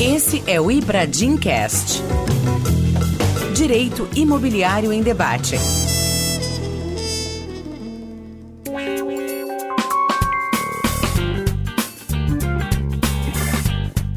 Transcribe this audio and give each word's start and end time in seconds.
Esse 0.00 0.42
é 0.46 0.60
o 0.60 0.70
Ibradim 0.70 1.36
Cast. 1.36 2.02
Direito 3.54 4.08
Imobiliário 4.16 4.92
em 4.92 5.02
Debate. 5.02 5.56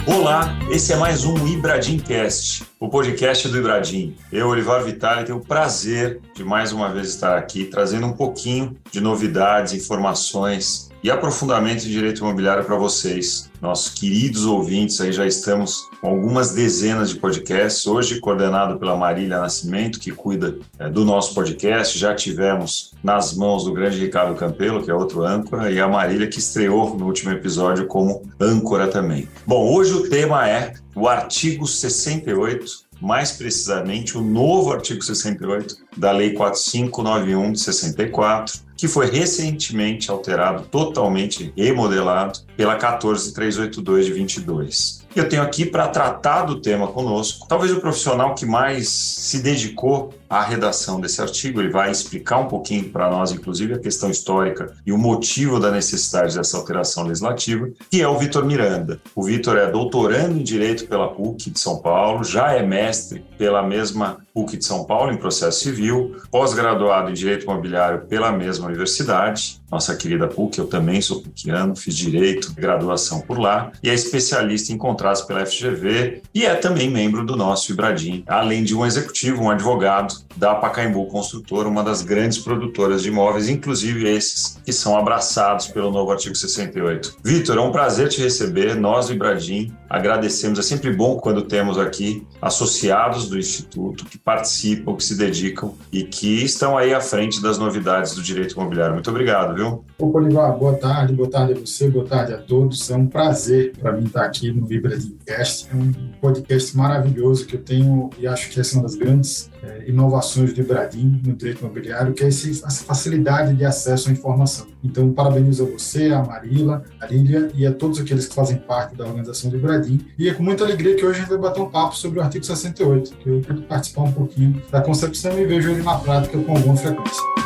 Olá, 0.07 0.57
esse 0.71 0.93
é 0.93 0.95
mais 0.95 1.23
um 1.23 1.47
Ibradim 1.47 1.99
Cast, 1.99 2.63
o 2.79 2.89
podcast 2.89 3.47
do 3.47 3.57
Ibradim. 3.57 4.15
Eu, 4.31 4.47
Olivar 4.47 4.83
Vitale, 4.83 5.25
tenho 5.25 5.37
o 5.37 5.45
prazer 5.45 6.19
de 6.33 6.43
mais 6.43 6.71
uma 6.71 6.91
vez 6.91 7.09
estar 7.09 7.37
aqui 7.37 7.65
trazendo 7.65 8.07
um 8.07 8.13
pouquinho 8.13 8.75
de 8.91 8.99
novidades, 8.99 9.73
informações 9.73 10.89
e 11.05 11.11
aprofundamento 11.11 11.83
de 11.83 11.91
direito 11.91 12.21
imobiliário 12.21 12.65
para 12.65 12.75
vocês, 12.75 13.51
nossos 13.61 13.93
queridos 13.93 14.43
ouvintes. 14.43 14.99
Aí 14.99 15.11
já 15.11 15.23
estamos 15.23 15.87
com 16.01 16.07
algumas 16.07 16.55
dezenas 16.55 17.11
de 17.11 17.19
podcasts, 17.19 17.85
hoje 17.85 18.19
coordenado 18.19 18.79
pela 18.79 18.97
Marília 18.97 19.39
Nascimento, 19.39 19.99
que 19.99 20.09
cuida 20.09 20.57
é, 20.79 20.89
do 20.89 21.05
nosso 21.05 21.35
podcast. 21.35 21.95
Já 21.95 22.15
tivemos 22.15 22.95
nas 23.03 23.35
mãos 23.35 23.65
do 23.65 23.71
grande 23.71 23.99
Ricardo 23.99 24.33
Campelo, 24.33 24.83
que 24.83 24.89
é 24.89 24.95
outro 24.95 25.23
âncora, 25.23 25.71
e 25.71 25.79
a 25.79 25.87
Marília, 25.87 26.25
que 26.25 26.39
estreou 26.39 26.97
no 26.97 27.05
último 27.05 27.31
episódio 27.31 27.85
como 27.85 28.23
âncora 28.41 28.87
também. 28.87 29.29
Bom, 29.45 29.75
hoje 29.75 29.93
o 29.93 30.09
tema 30.09 30.49
é 30.49 30.73
o 30.95 31.07
artigo 31.07 31.67
68 31.67 32.83
mais 32.99 33.33
precisamente 33.33 34.17
o 34.17 34.21
novo 34.21 34.71
artigo 34.71 35.03
68 35.03 35.75
da 35.97 36.11
Lei 36.11 36.33
4591 36.33 37.51
de 37.51 37.59
64, 37.59 38.64
que 38.77 38.87
foi 38.87 39.09
recentemente 39.09 40.11
alterado, 40.11 40.63
totalmente 40.63 41.53
remodelado 41.55 42.39
pela 42.55 42.75
14382 42.75 44.05
de 44.05 44.13
22. 44.13 45.05
Eu 45.15 45.29
tenho 45.29 45.41
aqui 45.41 45.65
para 45.65 45.87
tratar 45.87 46.43
do 46.43 46.59
tema 46.59 46.87
conosco, 46.87 47.47
talvez 47.47 47.71
o 47.71 47.79
profissional 47.79 48.35
que 48.35 48.45
mais 48.45 48.89
se 48.89 49.41
dedicou 49.41 50.13
à 50.29 50.43
redação 50.43 50.99
desse 50.99 51.21
artigo. 51.21 51.61
Ele 51.61 51.69
vai 51.69 51.89
explicar 51.89 52.39
um 52.39 52.49
pouquinho 52.49 52.89
para 52.89 53.09
nós, 53.09 53.31
inclusive, 53.31 53.75
a 53.75 53.79
questão 53.79 54.09
histórica 54.09 54.73
e 54.85 54.91
o 54.91 54.97
motivo 54.97 55.57
da 55.57 55.71
necessidade 55.71 56.35
dessa 56.35 56.57
alteração 56.57 57.03
legislativa, 57.03 57.69
que 57.89 58.01
é 58.01 58.07
o 58.07 58.17
Vitor 58.17 58.43
Miranda. 58.43 58.99
O 59.15 59.23
Vitor 59.23 59.57
é 59.57 59.71
doutorando 59.71 60.37
em 60.37 60.43
Direito 60.43 60.85
pela 60.85 61.07
PUC 61.07 61.49
de 61.49 61.59
São 61.61 61.77
Paulo, 61.77 62.21
já 62.25 62.51
é 62.51 62.61
mestre 62.61 63.25
pela 63.37 63.63
mesma 63.63 64.17
PUC 64.33 64.57
de 64.57 64.65
São 64.65 64.83
Paulo 64.83 65.13
em 65.13 65.17
processo 65.17 65.61
civil, 65.61 66.17
pós-graduado 66.29 67.09
em 67.09 67.13
Direito 67.13 67.43
Imobiliário 67.45 68.01
pela 68.01 68.33
mesma 68.33 68.64
universidade, 68.65 69.59
nossa 69.75 69.93
querida 69.93 70.25
PUC, 70.27 70.57
eu 70.57 70.67
também 70.67 71.01
sou 71.01 71.21
PUCiano, 71.21 71.75
fiz 71.75 71.95
Direito, 71.95 72.53
graduação 72.53 73.19
por 73.19 73.37
lá, 73.37 73.73
e 73.83 73.89
é 73.89 73.93
especialista 73.93 74.71
em 74.71 74.77
contratos 74.77 75.21
pela 75.23 75.45
FGV 75.45 76.21
e 76.33 76.45
é 76.45 76.55
também 76.55 76.89
membro 76.89 77.25
do 77.25 77.35
nosso 77.35 77.73
Ibradim, 77.73 78.23
além 78.25 78.63
de 78.63 78.73
um 78.73 78.85
executivo, 78.85 79.43
um 79.43 79.49
advogado 79.49 80.15
da 80.37 80.55
Pacaembu 80.55 81.07
Construtora, 81.07 81.67
uma 81.67 81.83
das 81.83 82.01
grandes 82.01 82.37
produtoras 82.37 83.03
de 83.03 83.09
imóveis, 83.09 83.49
inclusive 83.49 84.09
esses 84.09 84.57
que 84.63 84.71
são 84.71 84.97
abraçados 84.97 85.67
pelo 85.67 85.91
novo 85.91 86.11
artigo 86.11 86.35
68. 86.35 87.17
Vitor, 87.23 87.57
é 87.57 87.61
um 87.61 87.71
prazer 87.71 88.07
te 88.07 88.21
receber, 88.21 88.75
nós 88.75 89.07
do 89.07 89.13
Ibradim 89.13 89.73
agradecemos, 89.89 90.57
é 90.57 90.61
sempre 90.61 90.91
bom 90.91 91.17
quando 91.17 91.41
temos 91.41 91.77
aqui 91.77 92.25
associados 92.41 93.27
do 93.27 93.37
Instituto 93.37 94.05
que 94.05 94.17
participam, 94.17 94.95
que 94.95 95.03
se 95.03 95.15
dedicam 95.15 95.73
e 95.91 96.03
que 96.03 96.43
estão 96.43 96.77
aí 96.77 96.93
à 96.93 97.01
frente 97.01 97.41
das 97.41 97.57
novidades 97.57 98.13
do 98.13 98.21
direito 98.21 98.53
imobiliário. 98.53 98.93
Muito 98.93 99.09
obrigado, 99.09 99.55
viu? 99.55 99.64
Ô, 99.97 100.11
Polivar, 100.11 100.57
boa 100.57 100.73
tarde, 100.73 101.13
boa 101.13 101.29
tarde 101.29 101.53
a 101.53 101.55
você, 101.55 101.89
boa 101.89 102.05
tarde 102.05 102.33
a 102.33 102.37
todos. 102.37 102.89
É 102.91 102.95
um 102.95 103.07
prazer 103.07 103.73
para 103.77 103.93
mim 103.93 104.05
estar 104.05 104.25
aqui 104.25 104.51
no 104.51 104.65
Vibradimcast. 104.65 105.69
É 105.71 105.75
um 105.75 105.91
podcast 106.21 106.75
maravilhoso 106.75 107.45
que 107.45 107.55
eu 107.55 107.63
tenho 107.63 108.09
e 108.19 108.27
acho 108.27 108.49
que 108.49 108.59
é 108.59 108.63
uma 108.73 108.83
das 108.83 108.95
grandes 108.95 109.49
é, 109.63 109.89
inovações 109.89 110.53
do 110.53 110.61
Ibradim 110.61 111.21
no 111.25 111.33
direito 111.33 111.61
imobiliário, 111.61 112.13
que 112.13 112.23
é 112.23 112.27
essa 112.27 112.83
facilidade 112.83 113.55
de 113.55 113.65
acesso 113.65 114.09
à 114.09 114.11
informação. 114.11 114.67
Então, 114.83 115.11
parabenizo 115.11 115.63
a 115.63 115.69
você, 115.69 116.11
a 116.11 116.23
Marila, 116.23 116.83
a 116.99 117.07
Lília 117.07 117.49
e 117.55 117.65
a 117.65 117.73
todos 117.73 117.99
aqueles 117.99 118.27
que 118.27 118.35
fazem 118.35 118.57
parte 118.57 118.95
da 118.95 119.05
organização 119.05 119.49
do 119.49 119.57
Ibradim. 119.57 120.05
E 120.19 120.29
é 120.29 120.33
com 120.33 120.43
muita 120.43 120.63
alegria 120.63 120.95
que 120.95 121.05
hoje 121.05 121.19
a 121.19 121.21
gente 121.21 121.29
vai 121.29 121.39
bater 121.39 121.61
um 121.61 121.69
papo 121.69 121.95
sobre 121.95 122.19
o 122.19 122.21
artigo 122.21 122.45
68, 122.45 123.17
que 123.17 123.29
eu 123.29 123.41
quero 123.41 123.61
participar 123.63 124.03
um 124.03 124.11
pouquinho 124.11 124.61
da 124.71 124.81
concepção 124.81 125.39
e 125.39 125.45
vejo 125.45 125.71
ele 125.71 125.81
na 125.81 125.97
prática 125.97 126.37
com 126.37 126.51
alguma 126.51 126.75
frequência. 126.75 127.44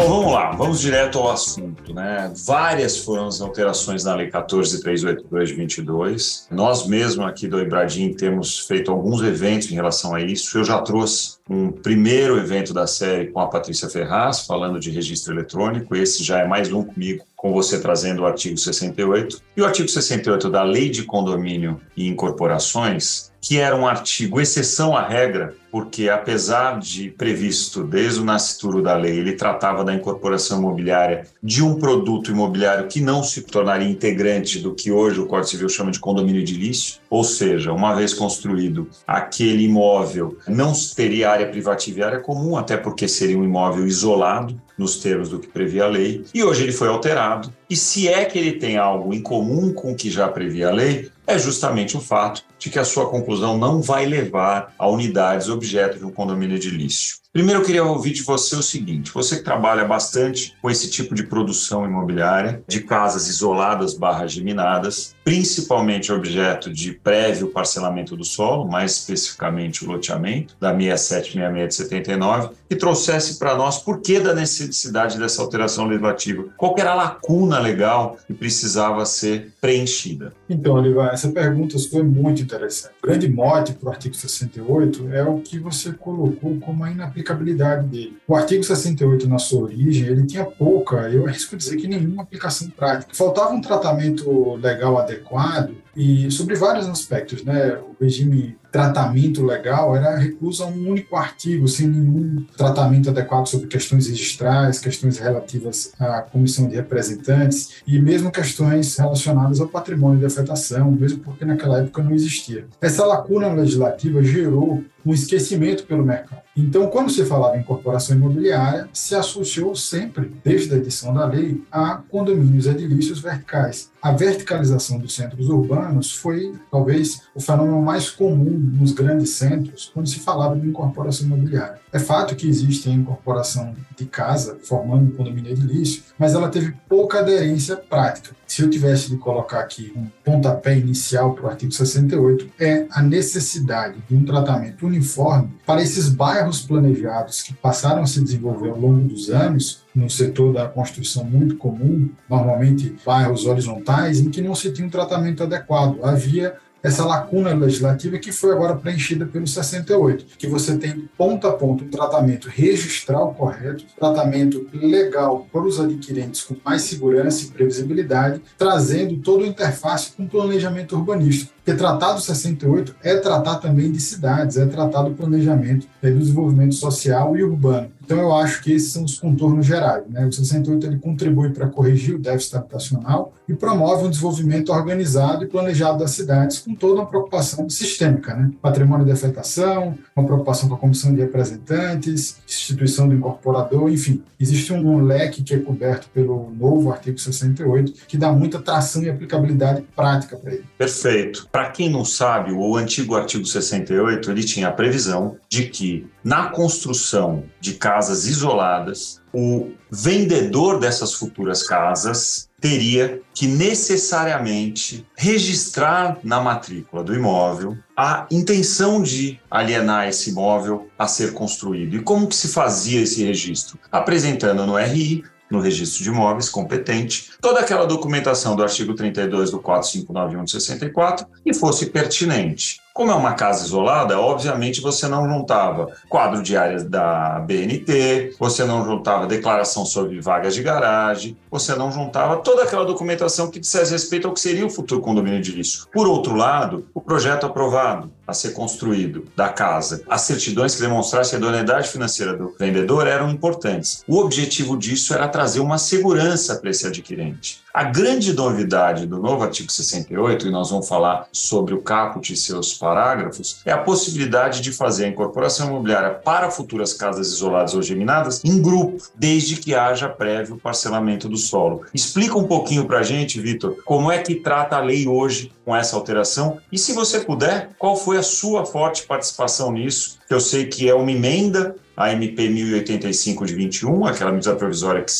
Bom, 0.00 0.08
vamos 0.08 0.32
lá, 0.32 0.52
vamos 0.52 0.80
direto 0.80 1.18
ao 1.18 1.30
assunto. 1.30 1.92
Né? 1.92 2.32
Várias 2.46 2.96
foram 2.96 3.26
as 3.26 3.38
alterações 3.42 4.02
na 4.02 4.14
Lei 4.14 4.30
14.382 4.30 5.44
de 5.44 5.52
22. 5.52 6.48
Nós 6.50 6.86
mesmos 6.86 7.26
aqui 7.26 7.46
do 7.46 7.60
Ibradim 7.60 8.14
temos 8.14 8.60
feito 8.60 8.90
alguns 8.90 9.22
eventos 9.22 9.70
em 9.70 9.74
relação 9.74 10.14
a 10.14 10.22
isso. 10.22 10.56
Eu 10.56 10.64
já 10.64 10.80
trouxe 10.80 11.36
um 11.50 11.70
primeiro 11.70 12.38
evento 12.38 12.72
da 12.72 12.86
série 12.86 13.26
com 13.26 13.40
a 13.40 13.48
Patrícia 13.48 13.90
Ferraz, 13.90 14.46
falando 14.46 14.80
de 14.80 14.90
registro 14.90 15.34
eletrônico. 15.34 15.94
Esse 15.94 16.24
já 16.24 16.38
é 16.38 16.46
mais 16.46 16.72
um 16.72 16.82
comigo, 16.82 17.22
com 17.40 17.54
você 17.54 17.80
trazendo 17.80 18.20
o 18.20 18.26
artigo 18.26 18.58
68. 18.58 19.40
E 19.56 19.62
o 19.62 19.64
artigo 19.64 19.88
68 19.88 20.50
da 20.50 20.62
Lei 20.62 20.90
de 20.90 21.04
Condomínio 21.04 21.80
e 21.96 22.06
Incorporações, 22.06 23.32
que 23.40 23.58
era 23.58 23.74
um 23.74 23.86
artigo 23.86 24.38
exceção 24.38 24.94
à 24.94 25.08
regra, 25.08 25.54
porque 25.72 26.10
apesar 26.10 26.78
de 26.78 27.08
previsto 27.08 27.82
desde 27.82 28.20
o 28.20 28.24
nascituro 28.24 28.82
da 28.82 28.94
lei, 28.94 29.16
ele 29.16 29.32
tratava 29.32 29.82
da 29.82 29.94
incorporação 29.94 30.58
imobiliária 30.58 31.26
de 31.42 31.62
um 31.62 31.76
produto 31.76 32.30
imobiliário 32.30 32.88
que 32.88 33.00
não 33.00 33.22
se 33.22 33.40
tornaria 33.40 33.88
integrante 33.88 34.58
do 34.58 34.74
que 34.74 34.92
hoje 34.92 35.18
o 35.18 35.26
Código 35.26 35.48
Civil 35.48 35.68
chama 35.70 35.90
de 35.90 35.98
condomínio 35.98 36.42
edilício, 36.42 37.00
ou 37.08 37.24
seja, 37.24 37.72
uma 37.72 37.94
vez 37.94 38.12
construído, 38.12 38.86
aquele 39.06 39.64
imóvel 39.64 40.36
não 40.46 40.74
teria 40.94 41.30
área 41.30 41.48
privativa 41.48 42.00
e 42.00 42.02
área 42.02 42.20
comum, 42.20 42.58
até 42.58 42.76
porque 42.76 43.08
seria 43.08 43.38
um 43.38 43.44
imóvel 43.44 43.86
isolado 43.86 44.60
nos 44.80 44.96
termos 44.96 45.28
do 45.28 45.38
que 45.38 45.46
previa 45.46 45.84
a 45.84 45.88
lei, 45.88 46.24
e 46.32 46.42
hoje 46.42 46.62
ele 46.62 46.72
foi 46.72 46.88
alterado. 46.88 47.52
E 47.68 47.76
se 47.76 48.08
é 48.08 48.24
que 48.24 48.38
ele 48.38 48.52
tem 48.52 48.78
algo 48.78 49.12
em 49.12 49.20
comum 49.20 49.74
com 49.74 49.92
o 49.92 49.94
que 49.94 50.10
já 50.10 50.26
previa 50.26 50.70
a 50.70 50.72
lei, 50.72 51.10
é 51.26 51.38
justamente 51.38 51.98
o 51.98 52.00
fato 52.00 52.42
de 52.58 52.70
que 52.70 52.78
a 52.78 52.84
sua 52.84 53.08
conclusão 53.08 53.58
não 53.58 53.82
vai 53.82 54.06
levar 54.06 54.74
a 54.78 54.88
unidades 54.88 55.48
objeto 55.48 55.98
de 55.98 56.04
um 56.04 56.10
condomínio 56.10 56.56
edilício. 56.56 57.20
Primeiro, 57.32 57.60
eu 57.60 57.64
queria 57.64 57.84
ouvir 57.84 58.12
de 58.12 58.24
você 58.24 58.56
o 58.56 58.62
seguinte: 58.62 59.12
você 59.12 59.36
que 59.36 59.44
trabalha 59.44 59.84
bastante 59.84 60.52
com 60.60 60.68
esse 60.68 60.90
tipo 60.90 61.14
de 61.14 61.22
produção 61.22 61.84
imobiliária, 61.84 62.60
de 62.66 62.80
casas 62.80 63.28
isoladas 63.28 63.94
barra 63.94 64.26
geminadas, 64.26 65.14
principalmente 65.22 66.10
objeto 66.10 66.72
de 66.72 66.92
prévio 66.92 67.52
parcelamento 67.52 68.16
do 68.16 68.24
solo, 68.24 68.68
mais 68.68 68.96
especificamente 68.96 69.84
o 69.84 69.88
loteamento, 69.88 70.56
da 70.58 70.76
6766 70.76 71.68
de 71.68 71.74
79, 71.74 72.48
e 72.70 72.76
trouxesse 72.76 73.38
para 73.38 73.56
nós 73.56 73.78
por 73.78 74.00
que 74.00 74.20
da 74.20 74.32
necessidade 74.32 75.18
dessa 75.18 75.42
alteração 75.42 75.86
legislativa, 75.86 76.44
qual 76.56 76.74
era 76.78 76.92
a 76.92 76.94
lacuna 76.94 77.58
legal 77.58 78.16
que 78.26 78.32
precisava 78.32 79.04
ser 79.04 79.52
preenchida. 79.60 80.32
Então, 80.48 80.74
Olivar, 80.74 81.12
essa 81.12 81.28
pergunta 81.30 81.76
foi 81.90 82.04
muito 82.04 82.40
interessante. 82.40 82.94
O 83.02 83.06
grande 83.06 83.28
mote 83.28 83.72
para 83.72 83.88
o 83.88 83.92
artigo 83.92 84.14
68 84.14 85.12
é 85.12 85.24
o 85.24 85.40
que 85.40 85.58
você 85.58 85.92
colocou 85.92 86.58
como 86.60 86.84
a 86.84 86.90
inaplicabilidade 86.90 87.88
dele. 87.88 88.16
O 88.26 88.36
artigo 88.36 88.62
68, 88.62 89.28
na 89.28 89.38
sua 89.38 89.62
origem, 89.62 90.06
ele 90.06 90.24
tinha 90.24 90.44
pouca, 90.44 91.08
eu 91.10 91.26
arrisco 91.26 91.56
dizer 91.56 91.76
que 91.76 91.88
nenhuma 91.88 92.22
aplicação 92.22 92.70
prática. 92.70 93.14
Faltava 93.14 93.52
um 93.52 93.60
tratamento 93.60 94.54
legal 94.56 94.98
adequado 94.98 95.74
e 95.96 96.30
sobre 96.30 96.54
vários 96.54 96.86
aspectos, 96.88 97.42
né? 97.42 97.76
O 97.76 97.96
regime 98.00 98.56
tratamento 98.70 99.44
legal 99.44 99.96
era 99.96 100.16
recluso 100.16 100.62
a 100.62 100.66
um 100.66 100.88
único 100.88 101.16
artigo, 101.16 101.66
sem 101.66 101.88
nenhum 101.88 102.44
tratamento 102.56 103.10
adequado 103.10 103.46
sobre 103.46 103.66
questões 103.66 104.08
registrais, 104.08 104.78
questões 104.78 105.18
relativas 105.18 105.92
à 105.98 106.22
comissão 106.22 106.68
de 106.68 106.76
representantes 106.76 107.82
e 107.86 108.00
mesmo 108.00 108.30
questões 108.30 108.96
relacionadas 108.96 109.60
ao 109.60 109.68
patrimônio 109.68 110.18
de 110.18 110.26
afetação, 110.26 110.90
mesmo 110.90 111.20
porque 111.20 111.44
naquela 111.44 111.80
época 111.80 112.02
não 112.02 112.12
existia. 112.12 112.66
Essa 112.80 113.04
lacuna 113.04 113.52
legislativa 113.52 114.22
gerou 114.22 114.84
um 115.04 115.12
esquecimento 115.12 115.84
pelo 115.84 116.04
mercado. 116.04 116.42
Então, 116.56 116.88
quando 116.88 117.10
se 117.10 117.24
falava 117.24 117.56
em 117.56 117.60
incorporação 117.60 118.16
imobiliária, 118.16 118.88
se 118.92 119.14
associou 119.14 119.74
sempre, 119.74 120.32
desde 120.44 120.74
a 120.74 120.76
edição 120.76 121.14
da 121.14 121.24
lei, 121.24 121.62
a 121.70 121.96
condomínios 121.96 122.66
edilícios 122.66 123.20
verticais. 123.20 123.90
A 124.02 124.12
verticalização 124.12 124.98
dos 124.98 125.14
centros 125.14 125.48
urbanos 125.48 126.12
foi, 126.12 126.54
talvez, 126.70 127.22
o 127.34 127.40
fenômeno 127.40 127.82
mais 127.82 128.10
comum 128.10 128.58
nos 128.78 128.92
grandes 128.92 129.30
centros 129.30 129.90
quando 129.92 130.08
se 130.08 130.20
falava 130.20 130.58
de 130.58 130.66
incorporação 130.66 131.26
imobiliária. 131.26 131.80
É 131.92 131.98
fato 131.98 132.34
que 132.34 132.48
existe 132.48 132.88
a 132.88 132.92
incorporação 132.92 133.74
de 133.96 134.06
casa 134.06 134.58
formando 134.62 135.04
um 135.04 135.16
condomínio 135.16 135.52
edilício, 135.52 136.02
mas 136.18 136.34
ela 136.34 136.48
teve 136.48 136.74
pouca 136.88 137.20
aderência 137.20 137.76
prática. 137.76 138.34
Se 138.46 138.62
eu 138.62 138.70
tivesse 138.70 139.10
de 139.10 139.16
colocar 139.16 139.60
aqui 139.60 139.92
um 139.94 140.06
pontapé 140.24 140.76
inicial 140.76 141.34
para 141.34 141.44
o 141.44 141.48
artigo 141.48 141.72
68, 141.72 142.48
é 142.58 142.86
a 142.90 143.00
necessidade 143.00 143.98
de 144.08 144.14
um 144.14 144.24
tratamento 144.24 144.86
uniforme 144.90 145.48
para 145.64 145.82
esses 145.82 146.08
bairros 146.08 146.62
planejados 146.62 147.42
que 147.42 147.54
passaram 147.54 148.02
a 148.02 148.06
se 148.06 148.20
desenvolver 148.22 148.70
ao 148.70 148.78
longo 148.78 149.08
dos 149.08 149.30
anos 149.30 149.82
no 149.94 150.08
setor 150.08 150.52
da 150.52 150.68
construção 150.68 151.24
muito 151.24 151.56
comum, 151.56 152.08
normalmente 152.28 152.96
bairros 153.04 153.46
horizontais, 153.46 154.20
em 154.20 154.30
que 154.30 154.40
não 154.40 154.54
se 154.54 154.72
tinha 154.72 154.86
um 154.86 154.90
tratamento 154.90 155.42
adequado. 155.42 155.98
Havia 156.02 156.56
essa 156.82 157.04
lacuna 157.04 157.54
legislativa 157.54 158.18
que 158.18 158.32
foi 158.32 158.52
agora 158.52 158.76
preenchida 158.76 159.26
pelo 159.26 159.46
68, 159.46 160.24
que 160.38 160.46
você 160.46 160.76
tem 160.76 161.08
ponto 161.16 161.46
a 161.46 161.52
ponto 161.52 161.84
um 161.84 161.88
tratamento 161.88 162.48
registral 162.48 163.34
correto, 163.34 163.84
tratamento 163.98 164.66
legal 164.72 165.46
para 165.52 165.62
os 165.62 165.78
adquirentes 165.78 166.42
com 166.42 166.56
mais 166.64 166.82
segurança 166.82 167.44
e 167.44 167.48
previsibilidade, 167.48 168.40
trazendo 168.56 169.16
toda 169.18 169.44
a 169.44 169.48
interface 169.48 170.12
com 170.16 170.26
planejamento 170.26 170.96
urbanístico. 170.96 171.52
Porque 171.62 171.74
tratar 171.74 172.14
do 172.14 172.20
68 172.20 172.96
é 173.02 173.16
tratar 173.16 173.56
também 173.56 173.92
de 173.92 174.00
cidades, 174.00 174.56
é 174.56 174.66
tratar 174.66 175.02
do 175.02 175.10
planejamento 175.10 175.86
do 176.02 176.18
desenvolvimento 176.18 176.74
social 176.74 177.36
e 177.36 177.44
urbano. 177.44 177.92
Então, 178.10 178.22
eu 178.22 178.34
acho 178.34 178.60
que 178.60 178.72
esses 178.72 178.90
são 178.90 179.04
os 179.04 179.20
contornos 179.20 179.64
gerais. 179.64 180.02
Né? 180.08 180.26
O 180.26 180.32
68 180.32 180.84
ele 180.84 180.98
contribui 180.98 181.50
para 181.50 181.68
corrigir 181.68 182.16
o 182.16 182.18
déficit 182.18 182.56
habitacional 182.56 183.32
e 183.48 183.54
promove 183.54 184.04
um 184.04 184.10
desenvolvimento 184.10 184.72
organizado 184.72 185.44
e 185.44 185.46
planejado 185.46 186.00
das 186.00 186.10
cidades, 186.10 186.58
com 186.58 186.74
toda 186.74 186.94
uma 186.94 187.06
preocupação 187.06 187.70
sistêmica. 187.70 188.34
Né? 188.34 188.50
Patrimônio 188.60 189.06
de 189.06 189.12
afetação, 189.12 189.96
uma 190.16 190.26
preocupação 190.26 190.68
com 190.68 190.74
a 190.74 190.78
comissão 190.78 191.14
de 191.14 191.20
representantes, 191.20 192.38
instituição 192.48 193.08
do 193.08 193.14
incorporador, 193.14 193.88
enfim. 193.88 194.24
Existe 194.40 194.72
um 194.72 195.04
leque 195.04 195.44
que 195.44 195.54
é 195.54 195.58
coberto 195.58 196.08
pelo 196.12 196.50
novo 196.58 196.90
artigo 196.90 197.16
68, 197.16 197.92
que 198.08 198.16
dá 198.16 198.32
muita 198.32 198.58
tração 198.58 199.04
e 199.04 199.10
aplicabilidade 199.10 199.84
prática 199.94 200.36
para 200.36 200.54
ele. 200.54 200.64
Perfeito. 200.76 201.46
Para 201.52 201.70
quem 201.70 201.88
não 201.88 202.04
sabe, 202.04 202.50
o 202.50 202.76
antigo 202.76 203.14
artigo 203.14 203.46
68 203.46 204.30
ele 204.32 204.42
tinha 204.42 204.68
a 204.68 204.72
previsão 204.72 205.36
de 205.48 205.66
que 205.66 206.08
na 206.24 206.48
construção 206.48 207.44
de 207.60 207.74
casas 207.74 207.99
isoladas, 208.08 209.20
o 209.32 209.72
vendedor 209.90 210.78
dessas 210.78 211.14
futuras 211.14 211.62
casas 211.62 212.48
teria 212.60 213.20
que 213.34 213.46
necessariamente 213.46 215.06
registrar 215.16 216.18
na 216.22 216.40
matrícula 216.40 217.02
do 217.02 217.14
imóvel 217.14 217.76
a 217.96 218.26
intenção 218.30 219.02
de 219.02 219.40
alienar 219.50 220.08
esse 220.08 220.30
imóvel 220.30 220.88
a 220.98 221.06
ser 221.06 221.32
construído. 221.32 221.96
E 221.96 222.02
como 222.02 222.28
que 222.28 222.36
se 222.36 222.48
fazia 222.48 223.00
esse 223.00 223.24
registro? 223.24 223.78
Apresentando 223.90 224.66
no 224.66 224.78
RI 224.78 225.24
no 225.50 225.60
registro 225.60 226.04
de 226.04 226.08
imóveis 226.08 226.48
competente, 226.48 227.30
toda 227.40 227.60
aquela 227.60 227.84
documentação 227.84 228.54
do 228.54 228.62
artigo 228.62 228.94
32 228.94 229.50
do 229.50 229.58
4591 229.58 230.44
de 230.44 230.50
64 230.52 231.26
e 231.44 231.52
fosse 231.52 231.86
pertinente. 231.86 232.80
Como 233.00 233.12
é 233.12 233.14
uma 233.14 233.32
casa 233.32 233.64
isolada, 233.64 234.20
obviamente 234.20 234.82
você 234.82 235.08
não 235.08 235.26
juntava 235.26 235.88
quadro 236.06 236.42
de 236.42 236.54
da 236.86 237.40
BNT, 237.40 238.34
você 238.38 238.62
não 238.62 238.84
juntava 238.84 239.26
declaração 239.26 239.86
sobre 239.86 240.20
vagas 240.20 240.54
de 240.54 240.62
garagem, 240.62 241.34
você 241.50 241.74
não 241.74 241.90
juntava 241.90 242.36
toda 242.36 242.62
aquela 242.62 242.84
documentação 242.84 243.50
que 243.50 243.58
dissesse 243.58 243.92
respeito 243.92 244.28
ao 244.28 244.34
que 244.34 244.40
seria 244.40 244.66
o 244.66 244.70
futuro 244.70 245.00
condomínio 245.00 245.38
edilício. 245.38 245.86
Por 245.90 246.06
outro 246.06 246.34
lado, 246.34 246.86
o 246.92 247.00
projeto 247.00 247.46
aprovado 247.46 248.12
a 248.30 248.34
ser 248.34 248.52
construído 248.52 249.24
da 249.36 249.48
casa, 249.48 250.02
as 250.08 250.22
certidões 250.22 250.74
que 250.74 250.80
demonstrassem 250.80 251.36
a 251.36 251.38
idoneidade 251.40 251.88
financeira 251.88 252.36
do 252.36 252.54
vendedor 252.58 253.06
eram 253.06 253.30
importantes. 253.30 254.02
O 254.06 254.18
objetivo 254.18 254.76
disso 254.76 255.12
era 255.14 255.28
trazer 255.28 255.60
uma 255.60 255.78
segurança 255.78 256.56
para 256.56 256.70
esse 256.70 256.86
adquirente. 256.86 257.60
A 257.72 257.84
grande 257.84 258.32
novidade 258.32 259.06
do 259.06 259.18
novo 259.18 259.44
artigo 259.44 259.70
68, 259.70 260.48
e 260.48 260.50
nós 260.50 260.70
vamos 260.70 260.88
falar 260.88 261.28
sobre 261.30 261.72
o 261.72 261.80
caput 261.80 262.32
e 262.32 262.36
seus 262.36 262.74
parágrafos, 262.74 263.60
é 263.64 263.70
a 263.70 263.78
possibilidade 263.78 264.60
de 264.60 264.72
fazer 264.72 265.04
a 265.04 265.08
incorporação 265.08 265.68
imobiliária 265.68 266.10
para 266.10 266.50
futuras 266.50 266.92
casas 266.92 267.28
isoladas 267.28 267.74
ou 267.74 267.82
geminadas 267.82 268.44
em 268.44 268.60
grupo, 268.60 269.00
desde 269.14 269.54
que 269.54 269.72
haja 269.72 270.08
prévio 270.08 270.58
parcelamento 270.58 271.28
do 271.28 271.36
solo. 271.36 271.82
Explica 271.94 272.36
um 272.36 272.44
pouquinho 272.44 272.86
para 272.86 272.98
a 272.98 273.02
gente, 273.04 273.40
Vitor, 273.40 273.76
como 273.84 274.10
é 274.10 274.18
que 274.18 274.34
trata 274.34 274.76
a 274.76 274.80
lei 274.80 275.06
hoje 275.06 275.52
com 275.64 275.76
essa 275.76 275.94
alteração 275.94 276.58
e, 276.72 276.76
se 276.76 276.92
você 276.92 277.20
puder, 277.20 277.70
qual 277.78 277.94
foi 277.94 278.16
a 278.16 278.19
sua 278.22 278.64
forte 278.64 279.04
participação 279.04 279.72
nisso? 279.72 280.18
Que 280.26 280.34
eu 280.34 280.40
sei 280.40 280.66
que 280.66 280.88
é 280.88 280.94
uma 280.94 281.10
emenda 281.10 281.76
a 281.96 282.12
MP 282.12 282.48
1085 282.48 283.44
de 283.44 283.54
21, 283.54 284.06
aquela 284.06 284.32
medida 284.32 284.54
provisória 284.56 285.02
que 285.02 285.12